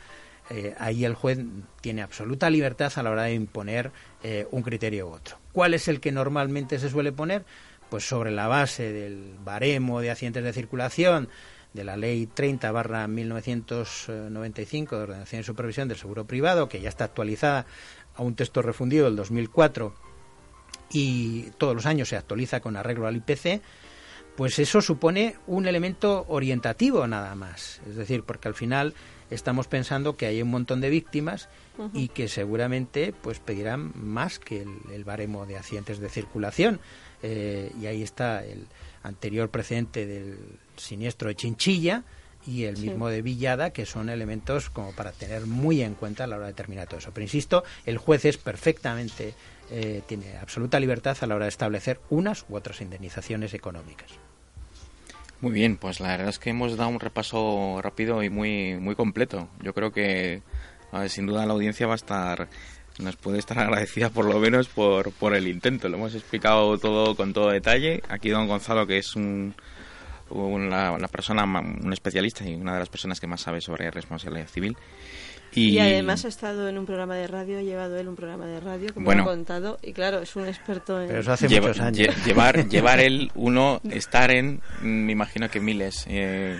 [0.50, 1.38] eh, ahí el juez
[1.80, 5.38] tiene absoluta libertad a la hora de imponer eh, un criterio u otro.
[5.52, 7.44] ¿Cuál es el que normalmente se suele poner?
[7.88, 11.28] Pues sobre la base del baremo de accidentes de circulación
[11.72, 16.88] de la Ley 30 barra 1995 de Ordenación y Supervisión del Seguro Privado, que ya
[16.88, 17.66] está actualizada
[18.16, 19.94] a un texto refundido del 2004
[20.92, 23.62] y todos los años se actualiza con arreglo al IPC,
[24.36, 27.80] pues eso supone un elemento orientativo nada más.
[27.88, 28.94] Es decir, porque al final
[29.30, 31.48] estamos pensando que hay un montón de víctimas
[31.94, 36.80] y que seguramente pues pedirán más que el, baremo de accidentes de circulación.
[37.22, 38.66] Eh, y ahí está el
[39.02, 40.38] anterior precedente del
[40.76, 42.04] siniestro de Chinchilla
[42.46, 46.26] y el mismo de Villada, que son elementos como para tener muy en cuenta a
[46.26, 47.10] la hora de determinar todo eso.
[47.12, 49.34] Pero insisto, el juez es perfectamente,
[49.70, 54.10] eh, tiene absoluta libertad a la hora de establecer unas u otras indemnizaciones económicas.
[55.40, 58.94] Muy bien, pues la verdad es que hemos dado un repaso rápido y muy, muy
[58.94, 59.48] completo.
[59.62, 60.42] Yo creo que
[61.08, 62.48] sin duda la audiencia va a estar
[62.98, 65.88] nos puede estar agradecida por lo menos por, por el intento.
[65.88, 68.02] Lo hemos explicado todo con todo detalle.
[68.08, 69.54] Aquí don Gonzalo, que es un,
[70.30, 74.76] una, persona, un especialista y una de las personas que más sabe sobre responsabilidad civil.
[75.52, 78.60] Y, además ha estado en un programa de radio, ha llevado él un programa de
[78.60, 81.08] radio, como ha contado, y claro, es un experto en...
[81.08, 82.24] Pero eso hace muchos años.
[82.24, 86.58] llevar, llevar él, uno, estar en, me imagino que miles, eh,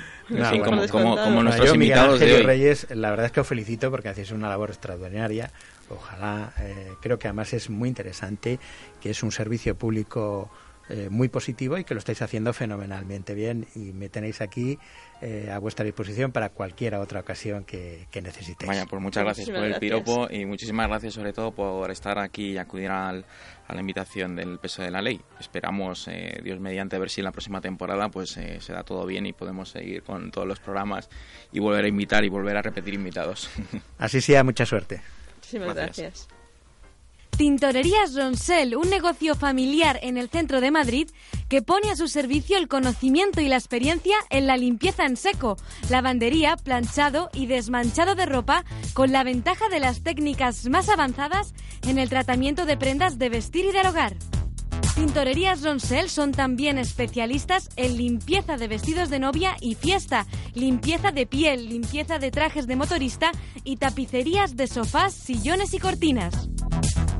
[0.90, 2.42] como, como, nuestros invitados de hoy.
[2.42, 5.50] Reyes, la verdad es que os felicito porque hacéis una labor extraordinaria.
[5.88, 8.58] Ojalá, eh, creo que además es muy interesante,
[9.00, 10.50] que es un servicio público
[10.88, 14.76] eh, muy positivo y que lo estáis haciendo fenomenalmente bien y me tenéis aquí
[15.22, 18.68] eh, a vuestra disposición para cualquier otra ocasión que, necesitéis.
[18.68, 22.52] Vaya, pues muchas gracias por el piropo y muchísimas gracias sobre todo por estar aquí
[22.52, 23.24] y acudir al,
[23.66, 25.20] a la invitación del peso de la ley.
[25.38, 29.26] Esperamos, eh, Dios mediante, ver si en la próxima temporada pues se da todo bien
[29.26, 31.10] y podemos seguir con todos los programas
[31.52, 33.50] y volver a invitar y volver a repetir invitados.
[33.98, 35.02] Así sea, mucha suerte.
[35.36, 36.28] Muchísimas gracias.
[37.40, 41.08] Tintorerías Ronsel, un negocio familiar en el centro de Madrid
[41.48, 45.56] que pone a su servicio el conocimiento y la experiencia en la limpieza en seco,
[45.88, 51.54] lavandería, planchado y desmanchado de ropa con la ventaja de las técnicas más avanzadas
[51.88, 54.16] en el tratamiento de prendas de vestir y del hogar.
[54.94, 61.24] Tintorerías Ronsel son también especialistas en limpieza de vestidos de novia y fiesta, limpieza de
[61.24, 63.32] piel, limpieza de trajes de motorista
[63.64, 66.50] y tapicerías de sofás, sillones y cortinas.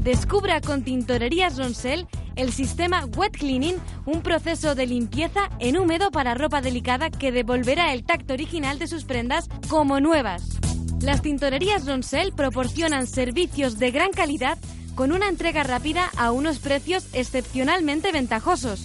[0.02, 3.76] Descubra con Tintorerías Ronsel el sistema Wet Cleaning,
[4.06, 8.86] un proceso de limpieza en húmedo para ropa delicada que devolverá el tacto original de
[8.86, 10.58] sus prendas como nuevas.
[11.02, 14.56] Las tintorerías Ronsel proporcionan servicios de gran calidad
[14.94, 18.80] con una entrega rápida a unos precios excepcionalmente ventajosos.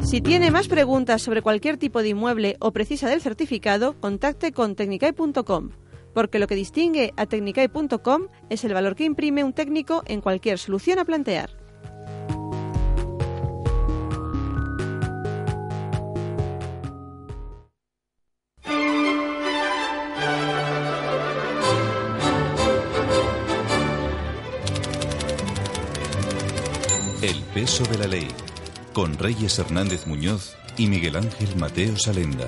[0.05, 4.75] Si tiene más preguntas sobre cualquier tipo de inmueble o precisa del certificado, contacte con
[4.75, 5.71] Tecnicai.com,
[6.13, 10.59] porque lo que distingue a Tecnicai.com es el valor que imprime un técnico en cualquier
[10.59, 11.49] solución a plantear.
[27.23, 28.27] El peso de la ley
[28.95, 32.47] con Reyes Hernández Muñoz y Miguel Ángel Mateo Salenda.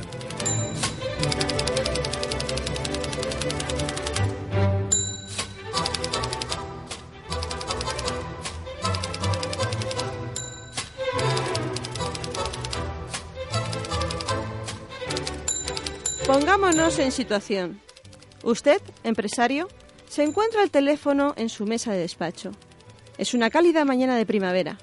[16.25, 17.81] Pongámonos en situación.
[18.43, 19.67] Usted, empresario,
[20.07, 22.51] se encuentra el teléfono en su mesa de despacho.
[23.17, 24.77] Es una cálida mañana de primavera.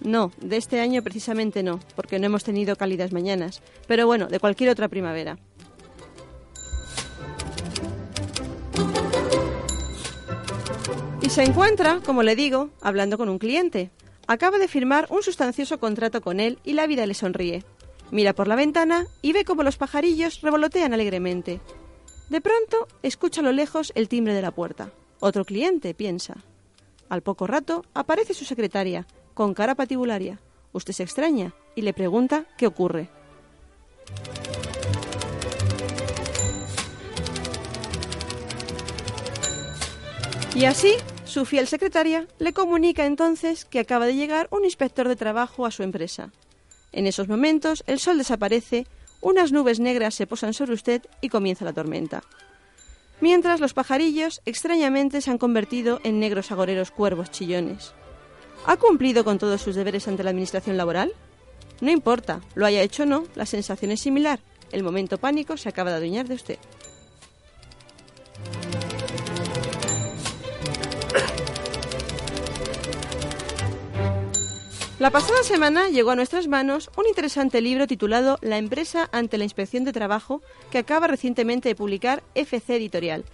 [0.00, 4.40] No, de este año precisamente no, porque no hemos tenido cálidas mañanas, pero bueno, de
[4.40, 5.38] cualquier otra primavera.
[11.22, 13.90] Y se encuentra, como le digo, hablando con un cliente.
[14.26, 17.64] Acaba de firmar un sustancioso contrato con él y la vida le sonríe.
[18.10, 21.60] Mira por la ventana y ve cómo los pajarillos revolotean alegremente.
[22.28, 24.90] De pronto escucha a lo lejos el timbre de la puerta.
[25.20, 26.36] Otro cliente, piensa.
[27.08, 30.38] Al poco rato aparece su secretaria, con cara patibularia.
[30.72, 33.10] Usted se extraña y le pregunta qué ocurre.
[40.54, 45.16] Y así, su fiel secretaria le comunica entonces que acaba de llegar un inspector de
[45.16, 46.30] trabajo a su empresa.
[46.92, 48.86] En esos momentos, el sol desaparece,
[49.20, 52.22] unas nubes negras se posan sobre usted y comienza la tormenta.
[53.20, 57.94] Mientras los pajarillos extrañamente se han convertido en negros agoreros cuervos chillones.
[58.66, 61.12] ¿Ha cumplido con todos sus deberes ante la administración laboral?
[61.82, 64.40] No importa, lo haya hecho o no, la sensación es similar.
[64.72, 66.58] El momento pánico se acaba de adueñar de usted.
[74.98, 79.44] La pasada semana llegó a nuestras manos un interesante libro titulado La empresa ante la
[79.44, 80.40] inspección de trabajo
[80.70, 83.24] que acaba recientemente de publicar FC Editorial.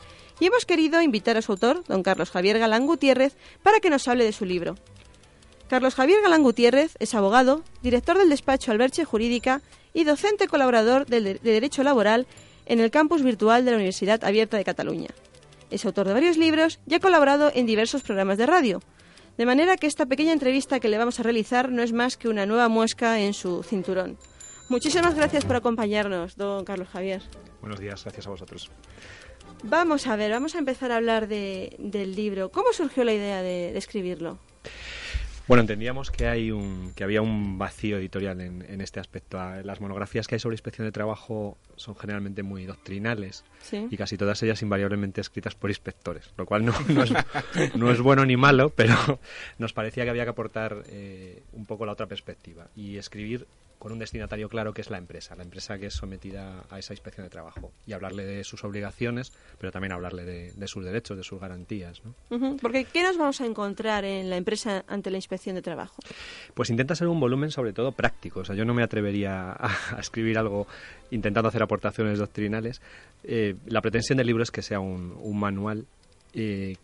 [0.41, 4.09] Y hemos querido invitar a su autor, don Carlos Javier Galán Gutiérrez, para que nos
[4.09, 4.75] hable de su libro.
[5.71, 9.63] Carlos Javier Galán Gutiérrez es abogado, director del despacho Alberche Jurídica
[9.95, 12.27] y docente colaborador de Derecho Laboral
[12.67, 15.11] en el campus virtual de la Universidad Abierta de Cataluña.
[15.71, 18.83] Es autor de varios libros y ha colaborado en diversos programas de radio.
[19.39, 22.29] De manera que esta pequeña entrevista que le vamos a realizar no es más que
[22.29, 24.19] una nueva muesca en su cinturón.
[24.69, 27.23] Muchísimas gracias por acompañarnos, don Carlos Javier.
[27.61, 28.73] Buenos días, gracias a vosotros.
[29.63, 32.51] Vamos a ver, vamos a empezar a hablar del libro.
[32.51, 34.41] ¿Cómo surgió la idea de, de escribirlo?
[35.51, 39.41] Bueno, entendíamos que hay un que había un vacío editorial en, este aspecto.
[39.41, 43.43] Ah, las monografías que hay sobre inspección de trabajo son generalmente muy doctrinales
[43.73, 46.73] y casi todas ellas invariablemente escritas por inspectores, lo cual no,
[47.75, 48.95] no, es, bueno ni malo, pero
[49.59, 53.49] nos parecía que había que aportar eh, un poco la otra perspectiva y escribir
[53.81, 56.93] con un destinatario claro que es la empresa, la empresa que es sometida a esa
[56.93, 61.25] inspección de trabajo y hablarle de sus obligaciones, pero también hablarle de, sus derechos, de
[61.25, 62.03] sus garantías.
[62.05, 62.59] ¿no?
[62.59, 65.97] Porque ¿qué nos vamos a encontrar en la empresa ante la inspección de trabajo?
[66.53, 69.99] Pues intenta ser un volumen sobre todo práctico, o sea, yo no me atrevería a,
[69.99, 70.67] escribir algo
[71.11, 72.83] intentando hacer aportaciones doctrinales.
[73.25, 75.87] Eh, la pretensión del libro es que sea un, manual
[76.35, 76.77] eh,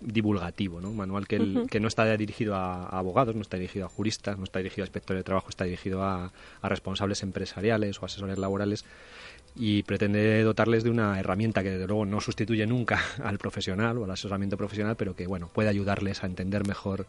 [0.00, 0.90] divulgativo, ¿no?
[0.90, 4.44] Un manual que, que no está dirigido a, abogados, no está dirigido a juristas, no
[4.44, 6.32] está dirigido a inspectores de trabajo, está dirigido a,
[6.62, 8.84] responsables empresariales o asesores laborales
[9.56, 14.04] y pretende dotarles de una herramienta que desde luego no sustituye nunca al profesional o
[14.04, 17.06] al asesoramiento profesional, pero que bueno puede ayudarles a entender mejor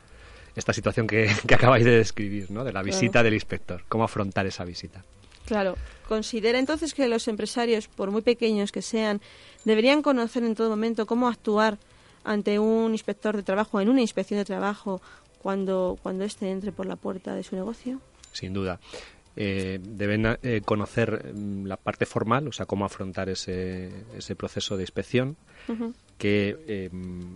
[0.56, 2.64] esta situación que, acabáis de describir, ¿no?
[2.64, 5.04] De la visita del inspector, cómo afrontar esa visita.
[5.46, 5.76] Claro.
[6.08, 9.22] ¿Considera entonces que los empresarios, por muy pequeños que sean,
[9.64, 11.78] deberían conocer en todo momento cómo actuar
[12.24, 15.02] ante un inspector de trabajo, en una inspección de trabajo,
[15.42, 18.00] cuando, cuando éste entre por la puerta de su negocio?
[18.32, 18.80] Sin duda.
[19.38, 24.76] Eh, deben eh, conocer mm, la parte formal, o sea, cómo afrontar ese, ese proceso
[24.76, 25.38] de inspección,
[26.18, 26.90] qué eh,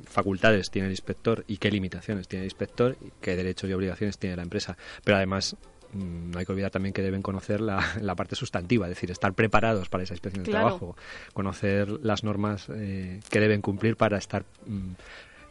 [0.03, 4.17] facultades tiene el inspector y qué limitaciones tiene el inspector, y qué derechos y obligaciones
[4.17, 4.77] tiene la empresa.
[5.03, 5.55] Pero además
[5.93, 9.89] no hay que olvidar también que deben conocer la, parte sustantiva, es decir, estar preparados
[9.89, 10.95] para esa inspección de trabajo,
[11.33, 14.93] conocer las normas eh, que deben cumplir para estar mm,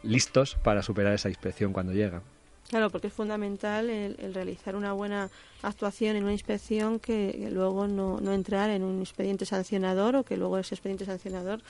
[0.03, 2.21] listos para superar esa inspección cuando llega.
[2.69, 5.29] Claro, porque es fundamental el, realizar una buena
[5.61, 10.35] actuación en una inspección que, luego no, no, entrar en un expediente sancionador o que
[10.35, 11.61] luego ese expediente sancionador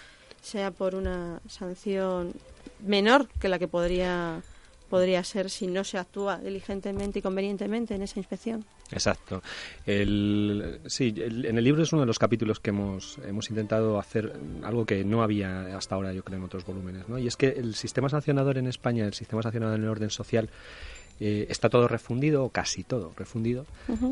[0.42, 2.34] sea por una sanción
[2.80, 4.42] menor que la que podría
[4.96, 8.64] podría ser si no se actúa diligentemente y convenientemente en esa inspección.
[8.92, 9.44] Exacto.
[9.86, 14.32] Sí, en el libro es uno de los capítulos que hemos, hemos intentado hacer
[14.64, 17.10] algo que no había hasta ahora, yo creo, en otros volúmenes.
[17.10, 17.18] ¿no?
[17.18, 20.50] Y es que el sistema sancionador en España, el sistema sancionador en el orden social,
[21.20, 23.66] eh, está todo refundido, o casi todo refundido,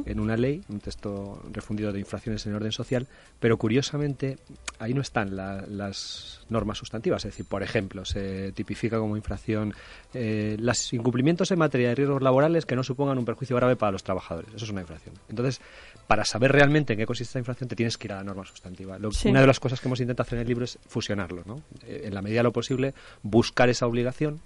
[0.05, 3.07] en una ley, un texto refundido de infracciones en orden social,
[3.39, 4.37] pero curiosamente
[4.79, 7.25] ahí no están las normas sustantivas.
[7.25, 9.73] Es decir, por ejemplo, se tipifica como infracción
[10.13, 13.91] eh, los incumplimientos en materia de riesgos laborales que no supongan un perjuicio grave para
[13.91, 14.53] los trabajadores.
[14.55, 15.15] Eso es una infracción.
[15.29, 15.59] Entonces,
[16.07, 18.45] para saber realmente en qué consiste esta infracción, te tienes que ir a la norma
[18.45, 18.97] sustantiva.
[19.25, 21.61] Una de las cosas que hemos intentado hacer en el libro es fusionarlo, ¿no?
[21.85, 22.93] Eh, en la medida de lo posible,
[23.23, 24.39] buscar esa obligación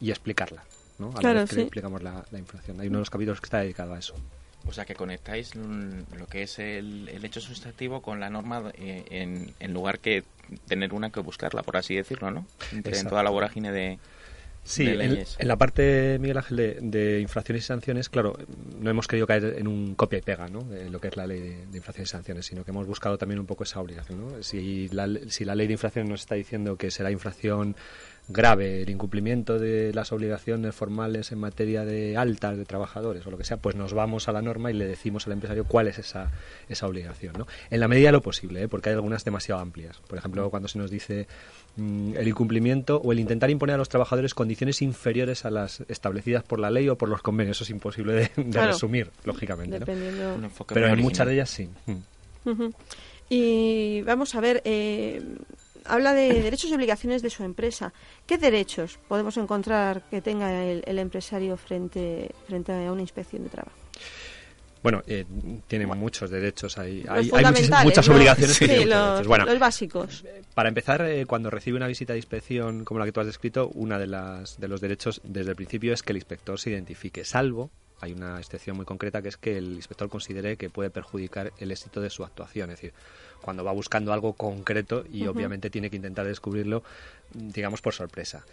[0.00, 0.64] y explicarla.
[0.98, 1.12] ¿No?
[1.16, 2.80] A la vez que explicamos la, inflación.
[2.80, 4.14] Hay uno de los capítulos que está dedicado a eso.
[4.66, 9.54] O sea, que conectáis lo que es el, hecho sustantivo con la norma eh, en,
[9.60, 10.24] en, lugar que
[10.66, 12.46] tener una que buscarla, por así decirlo, ¿no?
[12.72, 13.98] en toda la vorágine de,
[14.68, 18.36] Sí, en, la parte, Miguel Ángel, de, infracciones y sanciones, claro,
[18.78, 20.60] no hemos querido caer en un copia y pega, ¿no?
[20.62, 23.38] De lo que es la ley de, infracciones y sanciones, sino que hemos buscado también
[23.40, 24.42] un poco esa obligación, ¿no?
[24.42, 27.76] Si la, si la ley de infracciones nos está diciendo que será infracción
[28.28, 33.38] grave el incumplimiento de las obligaciones formales en materia de altas de trabajadores o lo
[33.38, 35.98] que sea, pues nos vamos a la norma y le decimos al empresario cuál es
[35.98, 36.30] esa,
[36.68, 37.34] esa obligación.
[37.38, 37.46] ¿no?
[37.70, 38.68] En la medida de lo posible, ¿eh?
[38.68, 40.00] porque hay algunas demasiado amplias.
[40.06, 41.26] Por ejemplo, cuando se nos dice
[41.76, 46.44] mm, el incumplimiento o el intentar imponer a los trabajadores condiciones inferiores a las establecidas
[46.44, 47.56] por la ley o por los convenios.
[47.56, 49.80] Eso es imposible de, resumir, lógicamente.
[50.68, 51.70] Pero en muchas de ellas sí.
[53.30, 55.22] Y vamos a ver, eh,
[55.88, 57.92] habla de derechos y obligaciones de su empresa.
[58.26, 63.76] ¿Qué derechos podemos encontrar que tenga el, empresario frente, frente a una inspección de trabajo?
[64.82, 65.24] Bueno, eh,
[65.66, 67.30] tiene muchos derechos, hay, hay,
[67.84, 70.24] muchas, obligaciones sí, los, bueno, los básicos.
[70.54, 73.70] Para empezar, eh, cuando recibe una visita de inspección como la que tú has descrito,
[73.74, 77.24] uno de, las, de los derechos desde el principio es que el inspector se identifique,
[77.24, 77.70] salvo
[78.00, 81.70] hay una excepción muy concreta que es que el inspector considere que puede perjudicar el
[81.70, 82.70] éxito de su actuación.
[82.70, 82.92] Es decir,
[83.40, 86.82] cuando va buscando algo concreto y obviamente tiene que intentar descubrirlo,
[87.32, 88.44] digamos, por sorpresa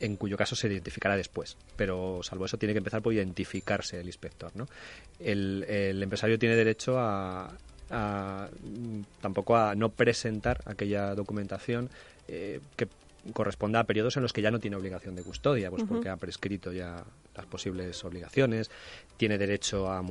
[0.00, 1.56] en cuyo caso se identificará después.
[1.76, 4.50] Pero salvo eso, tiene que empezar por identificarse el inspector.
[4.54, 4.66] ¿no?
[5.20, 7.50] El, empresario tiene derecho a,
[9.20, 11.90] tampoco a no presentar aquella documentación
[12.28, 12.88] eh, que
[13.32, 16.16] corresponda a periodos en los que ya no tiene obligación de custodia, pues porque ha
[16.16, 18.70] prescrito ya las posibles obligaciones,
[19.16, 20.02] tiene derecho a,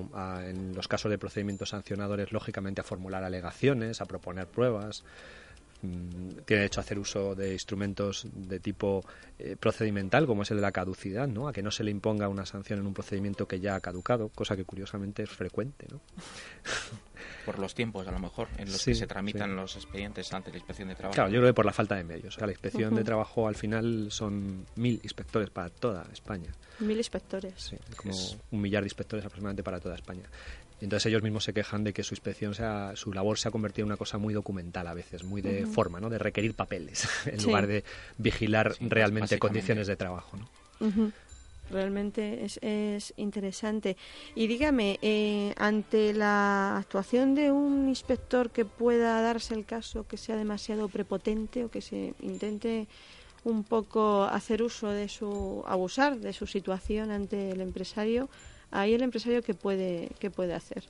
[0.48, 5.04] en los casos de procedimientos sancionadores, lógicamente, a formular alegaciones, a proponer pruebas,
[5.84, 9.04] tiene derecho a hacer uso de instrumentos de tipo
[9.38, 11.48] eh, procedimental, como es el de la caducidad, ¿no?
[11.48, 14.30] a que no se le imponga una sanción en un procedimiento que ya ha caducado,
[14.30, 15.88] cosa que curiosamente es frecuente.
[15.92, 16.00] ¿no?
[17.46, 20.58] por los tiempos, a lo mejor, en los que se tramitan los expedientes ante la
[20.58, 21.16] inspección de trabajo.
[21.16, 22.36] Claro, yo creo que por la falta de medios.
[22.36, 26.52] O sea, la inspección de trabajo al final son mil inspectores para toda España.
[26.80, 27.54] Mil inspectores.
[27.58, 28.14] Sí, como
[28.52, 30.24] un millar de inspectores aproximadamente para toda España.
[30.84, 33.86] Entonces ellos mismos se quejan de que su inspección, sea, su labor se ha convertido
[33.86, 36.10] en una cosa muy documental a veces, muy de forma, ¿no?
[36.10, 37.84] De requerir papeles, en lugar de
[38.18, 41.12] vigilar realmente condiciones de trabajo, ¿no?
[41.72, 43.96] realmente es, es interesante.
[44.36, 50.18] Y dígame, eh, ante la actuación de un inspector que pueda darse el caso que
[50.18, 52.88] sea demasiado prepotente o que se intente
[53.46, 58.30] un poco hacer uso de su, abusar de su situación ante el empresario,
[58.74, 60.84] ahí el empresario qué puede, puede hacer.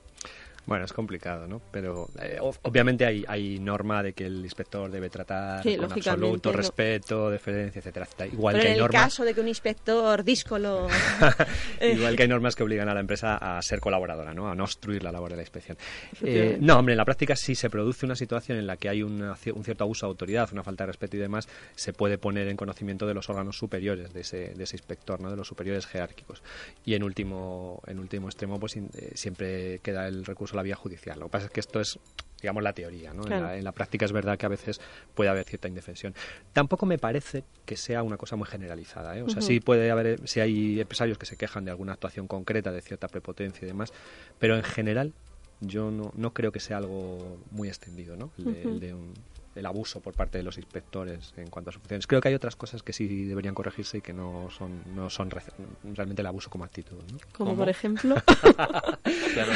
[0.66, 1.60] Bueno, es complicado, ¿no?
[1.70, 7.30] Pero eh, obviamente hay, hay norma de que el inspector debe tratar con absoluto respeto,
[7.30, 10.88] deferencia, etcétera, Igual que en el caso de que un inspector díscolo...
[11.80, 14.48] Igual que hay normas que obligan a la empresa a ser colaboradora, ¿no?
[14.48, 15.76] A no obstruir la labor de la inspección.
[16.22, 19.02] Eh, no, hombre, en la práctica si se produce una situación en la que hay
[19.02, 22.56] un cierto abuso de autoridad, una falta de respeto y demás, se puede poner en
[22.56, 25.30] conocimiento de los órganos superiores de ese, de ese inspector, ¿no?
[25.30, 26.42] De los superiores jerárquicos.
[26.84, 31.18] Y en último, en último extremo, pues eh, siempre queda el recurso la vía judicial.
[31.18, 31.98] Lo que pasa es que esto es
[32.44, 33.24] digamos la teoría, ¿no?
[33.26, 34.78] En, la, práctica es verdad que a veces
[35.14, 36.14] puede haber cierta indefensión.
[36.52, 39.22] Tampoco me parece que sea una cosa muy generalizada, ¿eh?
[39.22, 42.70] O sea, sí puede haber, si hay empresarios que se quejan de alguna actuación concreta,
[42.70, 43.94] de cierta prepotencia y demás,
[44.38, 45.14] pero en general
[45.60, 48.30] yo no, no creo que sea algo muy extendido, ¿no?
[48.36, 49.14] el de un,
[49.54, 52.06] el abuso por parte de los inspectores en cuanto a sus funciones.
[52.06, 55.30] Creo que hay otras cosas que sí deberían corregirse y que no son, no son
[55.30, 56.98] realmente el abuso como actitud.
[57.32, 58.14] Como por ejemplo.
[59.34, 59.52] claro,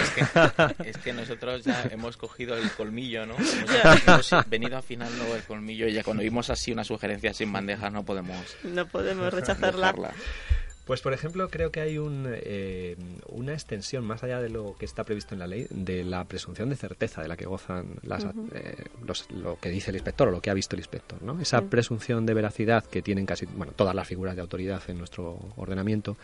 [0.85, 3.35] es que, nosotros ya hemos cogido el colmillo, ¿no?
[3.37, 8.05] Hemos, venido afinando el colmillo y ya cuando vimos así una sugerencia sin bandeja no
[8.05, 8.57] podemos.
[8.63, 9.95] No podemos rechazarla.
[10.89, 12.97] Pues, por ejemplo, creo que hay un, eh,
[13.29, 16.71] una extensión, más allá de lo que está previsto en la ley, de la presunción
[16.71, 18.25] de certeza de la que gozan las,
[18.55, 18.87] eh,
[19.35, 21.23] lo que dice el inspector o lo que ha visto el inspector.
[21.23, 21.39] ¿no?
[21.43, 25.39] Esa presunción de veracidad que tienen casi bueno, todas las figuras de autoridad en nuestro
[25.59, 26.17] ordenamiento,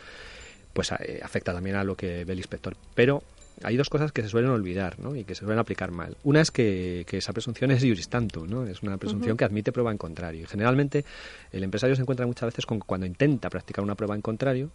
[0.72, 2.74] pues eh, afecta también a lo que ve el inspector.
[2.94, 3.22] Pero
[3.62, 5.14] hay dos cosas que se suelen olvidar ¿no?
[5.14, 6.16] y que se suelen aplicar mal.
[6.24, 8.66] Una es que, esa presunción es juris tanto, ¿no?
[8.66, 10.42] es una presunción que admite prueba en contrario.
[10.42, 11.04] Y generalmente
[11.52, 14.70] el empresario se encuentra muchas veces con cuando intenta practicar una prueba en contrario,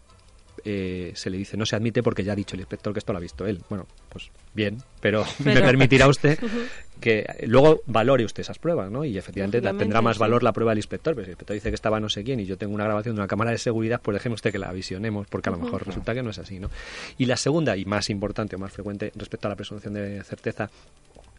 [0.66, 3.14] eh, se le dice no se admite porque ya ha dicho el inspector que esto
[3.14, 3.62] lo ha visto él.
[3.70, 6.39] Bueno, pues bien, pero, me permitirá usted
[6.99, 9.05] que luego valore usted esas pruebas, ¿no?
[9.05, 11.76] Y efectivamente tendrá más valor la prueba del inspector, pero si el inspector dice que
[11.76, 14.16] estaba no sé quién y yo tengo una grabación de una cámara de seguridad, pues
[14.16, 16.70] déjeme usted que la visionemos, porque a lo mejor resulta que no es así, ¿no?
[17.18, 20.70] Y la segunda, y más importante o más frecuente respecto a la presunción de certeza,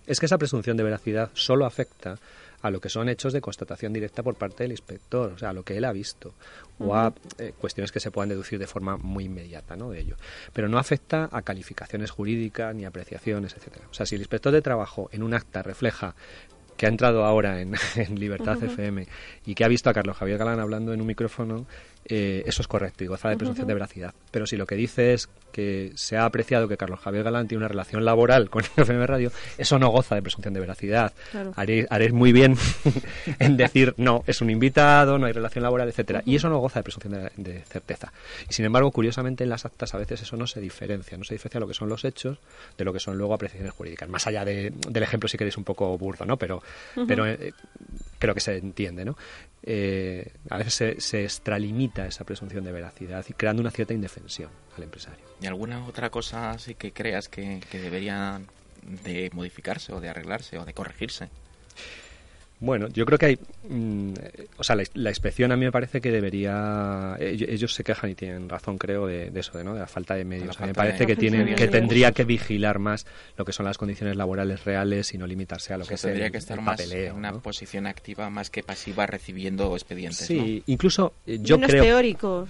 [0.06, 2.18] es que esa presunción de veracidad solo afecta
[2.62, 5.52] a lo que son hechos de constatación directa por parte del inspector, o sea, a
[5.52, 6.34] lo que él ha visto,
[6.78, 9.90] o a eh, cuestiones que se puedan deducir de forma muy inmediata ¿no?
[9.90, 10.16] de ello.
[10.52, 13.86] Pero no afecta a calificaciones jurídicas ni apreciaciones, etcétera.
[13.90, 16.14] O sea, si el inspector de trabajo en un acta refleja
[16.76, 17.74] que ha entrado ahora en,
[18.14, 19.06] Libertad FM
[19.44, 21.66] y que ha visto a Carlos Javier Galán hablando en un micrófono,
[22.06, 24.14] eh, eso es correcto y goza de presunción de veracidad.
[24.30, 27.60] Pero si lo que dice es que se ha apreciado que Carlos Javier Galán tiene
[27.60, 31.12] una relación laboral con FM Radio, eso no goza de presunción de veracidad.
[31.56, 32.56] Haréis, muy bien
[33.38, 36.80] en decir, no, es un invitado, no hay relación laboral, etcétera Y eso no goza
[36.80, 38.12] de presunción de, certeza.
[38.48, 41.18] Y sin embargo, curiosamente, en las actas a veces eso no se diferencia.
[41.18, 42.38] No se diferencia lo que son los hechos
[42.78, 44.08] de lo que son luego apreciaciones jurídicas.
[44.08, 46.36] Más allá del ejemplo, si queréis, un poco burdo, ¿no?
[46.36, 46.62] Pero,
[47.06, 47.52] pero eh,
[48.18, 49.16] creo que se entiende, ¿no?
[49.62, 54.50] Eh, a veces se, se, extralimita esa presunción de veracidad y creando una cierta indefensión
[54.76, 55.24] al empresario.
[55.40, 58.40] ¿Y alguna otra cosa así que creas que, que debería
[58.82, 61.28] de modificarse o de arreglarse o de corregirse?
[62.60, 63.38] Bueno, yo creo que hay,
[63.70, 64.12] mm,
[64.58, 68.50] o sea, la, inspección a mí me parece que debería, ellos, se quejan y tienen
[68.50, 69.72] razón, creo, de, eso, de, ¿no?
[69.72, 70.58] de la falta de medios.
[70.58, 73.06] a mí me parece que tienen, que tendría que vigilar más
[73.38, 76.30] lo que son las condiciones laborales reales y no limitarse a lo que es tendría
[76.30, 80.26] que estar más en una posición activa más que pasiva recibiendo expedientes.
[80.26, 82.46] Sí, incluso eh, yo menos creo teórico,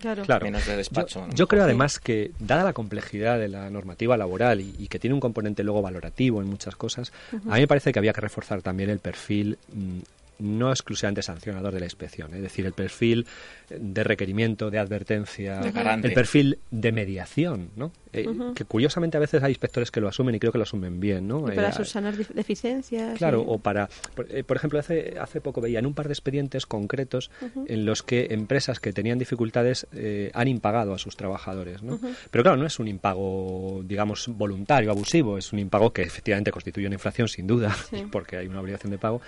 [0.00, 0.46] claro.
[0.46, 1.26] menos de despacho.
[1.34, 5.20] Yo, creo además que dada la complejidad de la normativa laboral y, que tiene un
[5.20, 8.88] componente luego valorativo en muchas cosas, a mí me parece que había que reforzar también
[8.88, 9.98] el perfil perfil mm,
[10.38, 13.26] no exclusivamente sancionador de la inspección, es decir, el perfil
[13.70, 17.90] de requerimiento, de advertencia, el perfil de mediación, ¿no?
[18.20, 21.00] Eh, que curiosamente a veces hay inspectores que lo asumen y creo que lo asumen
[21.00, 21.44] bien, ¿no?
[21.44, 23.18] para eh, subsanar deficiencias.
[23.18, 23.88] Claro, o para,
[24.28, 27.30] eh, por, ejemplo, hace, hace poco veía en un par de expedientes concretos
[27.66, 29.86] en los que empresas que tenían dificultades
[30.32, 31.98] han impagado a sus trabajadores, ¿no?
[32.30, 36.86] Pero claro, no es un impago, digamos, voluntario, abusivo, es un impago que efectivamente constituye
[36.86, 37.76] una inflación sin duda,
[38.12, 39.20] porque hay una obligación de pago,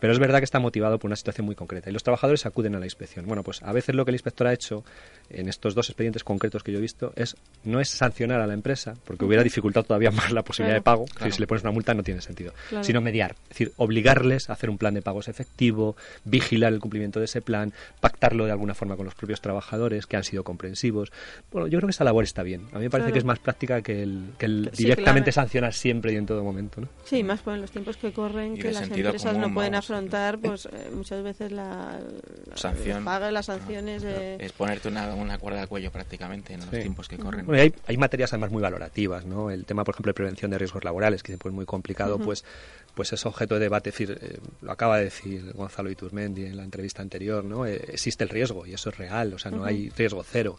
[0.00, 2.74] pero es verdad que está motivado por una situación muy concreta y los trabajadores acuden
[2.74, 3.26] a la inspección.
[3.26, 4.82] Bueno, pues a veces lo que el inspector ha hecho
[5.28, 8.54] en estos dos expedientes concretos que yo he visto es no es sancionar a la
[8.54, 11.72] empresa, porque hubiera dificultado todavía más la posibilidad de pago, que si le pones una
[11.72, 12.52] multa no tiene sentido,
[12.82, 17.18] sino mediar, es decir, obligarles a hacer un plan de pagos efectivo, vigilar el cumplimiento
[17.18, 21.12] de ese plan, pactarlo de alguna forma con los propios trabajadores que han sido comprensivos.
[21.50, 22.66] Bueno, yo creo que esa labor está bien.
[22.72, 26.26] A mí me parece que es más práctica que el, directamente sancionar siempre y en
[26.26, 26.80] todo momento.
[26.80, 26.88] ¿no?
[27.04, 30.90] Sí, más por los tiempos que corren, que las empresas no pueden afrontar pues eh,
[30.94, 31.98] muchas veces la,
[32.54, 34.36] sanción, paga las sanciones de...
[34.36, 37.46] Es ponerte una, una cuerda al cuello prácticamente en los tiempos que corren.
[37.54, 39.50] hay, hay, materias además muy valorativas, ¿no?
[39.50, 42.44] El tema, por ejemplo, de prevención de riesgos laborales, que es muy complicado, pues
[42.94, 46.64] pues es objeto de debate, decir, eh, lo acaba de decir Gonzalo Iturmendi en la
[46.64, 47.64] entrevista anterior, ¿no?
[47.64, 50.58] Eh, existe el riesgo y eso es real, o sea, no hay riesgo cero.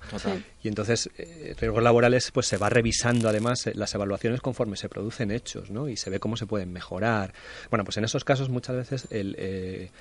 [0.63, 5.29] Y entonces, eh, riesgos laborales, pues se va revisando además las evaluaciones conforme se producen
[5.29, 5.89] hechos, ¿no?
[5.89, 7.33] Y se ve cómo se pueden mejorar.
[7.69, 9.91] Bueno, pues en esos casos muchas veces el,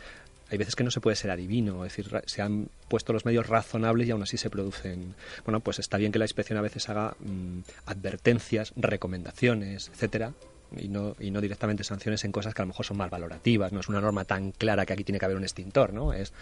[0.51, 3.47] hay veces que no se puede ser adivino, es decir, se han puesto los medios
[3.47, 5.15] razonables y aún así se producen.
[5.45, 10.33] Bueno, pues está bien que la inspección a veces haga mm, advertencias, recomendaciones, etcétera,
[10.77, 13.73] y no, y no directamente sanciones en cosas que a lo mejor son más valorativas.
[13.73, 16.13] No es una norma tan clara que aquí tiene que haber un extintor, ¿no?
[16.13, 16.33] Es,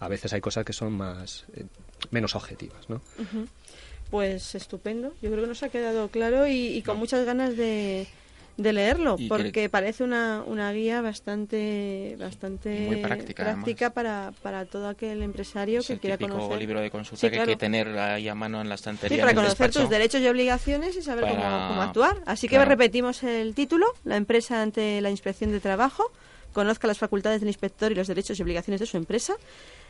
[0.00, 1.64] A veces hay cosas que son más eh,
[2.10, 3.00] menos objetivas, ¿no?
[4.10, 5.14] Pues estupendo.
[5.22, 8.06] Yo creo que nos ha quedado claro y con muchas ganas de,
[8.56, 13.00] de leerlo, porque parece una, una guía bastante bastante
[13.36, 16.58] práctica, para, para todo aquel empresario que quiera conocer.
[16.58, 19.16] libro de consulta que hay que tener ahí a mano en la estantería.
[19.16, 22.18] Sí, para conocer tus derechos y obligaciones y saber cómo, actuar.
[22.26, 26.12] Así que repetimos el título, La empresa ante la inspección de trabajo,
[26.52, 29.34] conozca las facultades del inspector y los derechos y obligaciones de su empresa,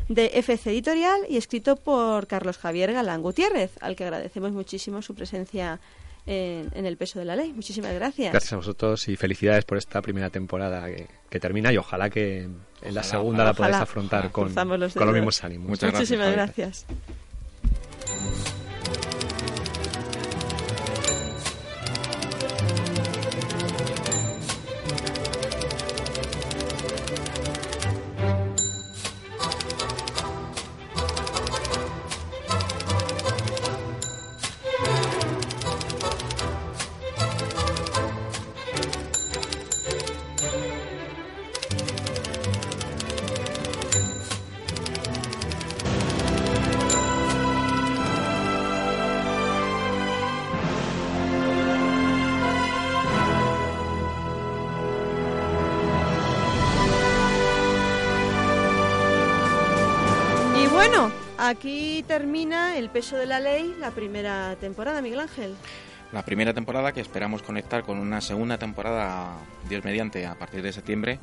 [0.09, 5.15] de FC Editorial y escrito por Carlos Javier Galán Gutiérrez, al que agradecemos muchísimo su
[5.15, 5.81] presencia
[6.27, 7.53] en, el peso de la ley.
[7.53, 8.33] Muchísimas gracias.
[8.33, 10.87] Gracias a vosotros y felicidades por esta primera temporada
[11.29, 15.83] que, termina y ojalá que en la segunda la podáis afrontar con, los, mismos ánimos.
[15.83, 16.87] Muchísimas gracias.
[61.47, 65.55] Aquí termina El peso de la ley, la primera temporada, Miguel Ángel.
[66.11, 69.36] la primera temporada que esperamos conectar con una segunda temporada,
[69.68, 71.18] Dios mediante, a partir de septiembre,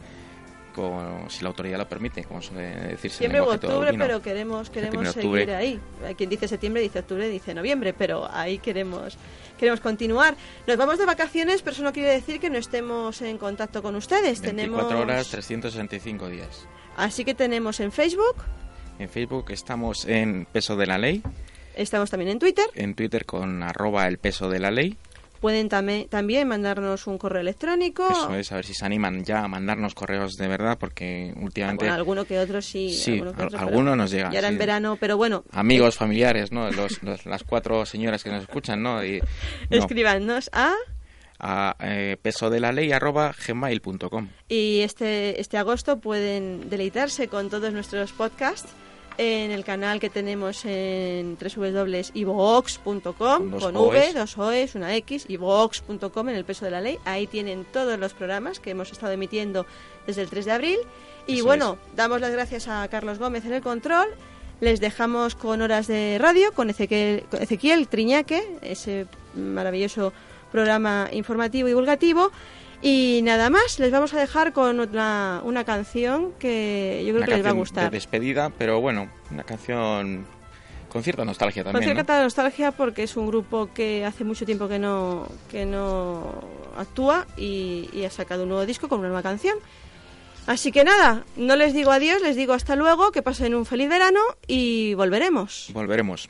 [0.76, 3.18] con, si la autoridad lo permite, como suele decirse.
[3.18, 5.80] Septiembre o octubre, pero queremos, queremos Septiembre, seguir ahí.
[6.16, 9.18] Quien dice septiembre dice octubre, dice noviembre, pero ahí queremos,
[9.58, 10.36] queremos continuar.
[10.68, 13.96] Nos vamos de vacaciones, pero eso no quiere decir que no estemos en contacto con
[13.96, 14.40] ustedes.
[14.40, 16.68] 24 tenemos, horas, 365 días.
[16.96, 18.36] Así que tenemos en Facebook,
[19.02, 21.24] En Facebook estamos en Peso de la Ley,
[21.76, 22.66] estamos también en Twitter.
[22.76, 24.96] en Twitter con arroba el peso de la ley.
[25.40, 28.08] Pueden tame- también mandarnos un correo electrónico.
[28.12, 31.86] Eso es, a ver si se animan ya a mandarnos correos de verdad, porque últimamente
[31.86, 32.92] Bueno, alguno que otro sí.
[32.94, 35.44] Sí, alguno que al- otro, pero- alguno nos llega, Y ahora en verano, pero bueno.
[35.52, 36.70] amigos, familiares, ¿no?
[36.72, 39.04] Los, los- las cuatro señoras que nos escuchan, ¿no?
[39.04, 39.20] Y,
[39.72, 39.88] no,
[40.52, 40.74] a
[41.44, 44.28] a eh, peso de la ley arroba gmail.com.
[44.48, 48.70] y este este agosto pueden deleitarse con todos nuestros podcasts
[49.18, 53.76] en el canal que tenemos en www.ivox.com Con.
[53.76, 56.98] V, dos O's, una X, ivox.com en el peso de la ley.
[57.06, 59.66] Ahí tienen todos los programas que hemos estado emitiendo
[60.08, 60.80] desde el 3 de abril.
[61.28, 64.08] Y Eso bueno, damos las gracias a Carlos Gómez en el control.
[64.60, 70.14] Les dejamos con horas de radio con Ezequiel, con Ezequiel Triñaque, ese maravilloso
[70.52, 72.32] programa informativo y divulgativo.
[72.82, 77.26] Y nada más, les vamos a dejar con una, una canción que yo creo Una
[77.28, 77.84] que les va a gustar.
[77.86, 80.26] De despedida, pero bueno, una canción
[80.90, 81.90] con cierta nostalgia Con también.
[81.92, 81.96] ¿no?
[81.96, 86.44] cierta nostalgia porque es un grupo que hace mucho tiempo que no, que no
[86.76, 89.58] actúa y, y ha sacado un nuevo disco con una nueva canción.
[90.48, 93.90] Así que nada, no les digo adiós, les digo hasta luego, que pasen un feliz
[93.90, 95.70] verano y volveremos.
[95.72, 96.30] Volveremos.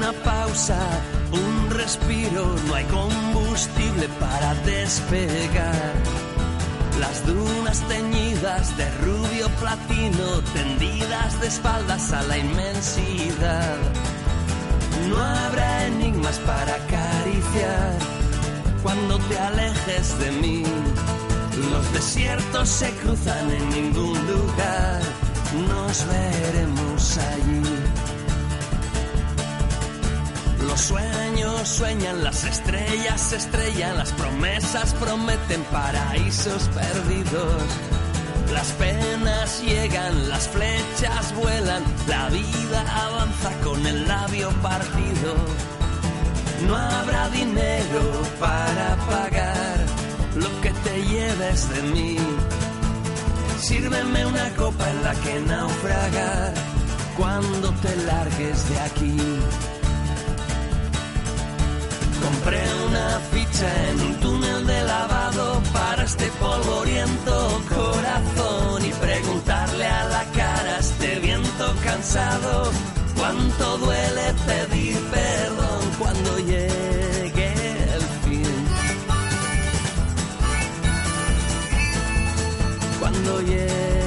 [0.00, 0.78] Una pausa,
[1.30, 5.92] un respiro, no hay combustible para despegar.
[6.98, 13.76] Las dunas teñidas de rubio platino, tendidas de espaldas a la inmensidad.
[15.10, 17.98] No habrá enigmas para acariciar
[18.82, 20.62] cuando te alejes de mí.
[21.70, 25.02] Los desiertos se cruzan en ningún lugar,
[25.68, 26.59] nos veremos
[31.70, 37.62] sueñan, las estrellas estrellan, las promesas prometen paraísos perdidos.
[38.52, 45.34] Las penas llegan, las flechas vuelan, la vida avanza con el labio partido.
[46.66, 48.02] No habrá dinero
[48.40, 49.78] para pagar
[50.34, 52.16] lo que te lleves de mí.
[53.60, 56.54] Sírveme una copa en la que naufragar
[57.16, 59.79] cuando te largues de aquí.
[62.42, 70.04] Compré una ficha en un túnel de lavado para este polvoriento corazón y preguntarle a
[70.04, 72.70] la cara este viento cansado
[73.14, 77.52] cuánto duele pedir perdón cuando llegue
[77.94, 78.68] el fin.
[83.00, 83.99] Cuando llegue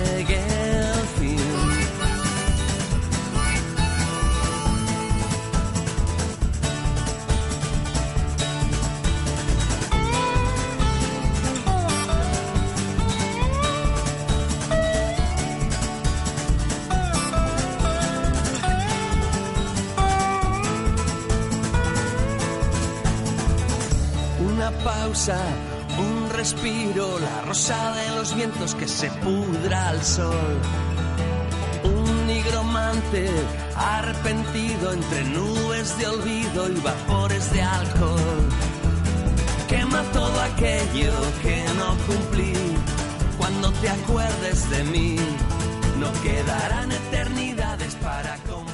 [24.83, 25.39] pausa,
[25.97, 30.59] un respiro, la rosa de los vientos que se pudra al sol.
[31.83, 33.29] Un nigromante
[33.75, 38.49] arrepentido entre nubes de olvido y vapores de alcohol.
[39.67, 42.53] Quema todo aquello que no cumplí.
[43.37, 45.15] Cuando te acuerdes de mí,
[45.99, 48.72] no quedarán eternidades para compartir.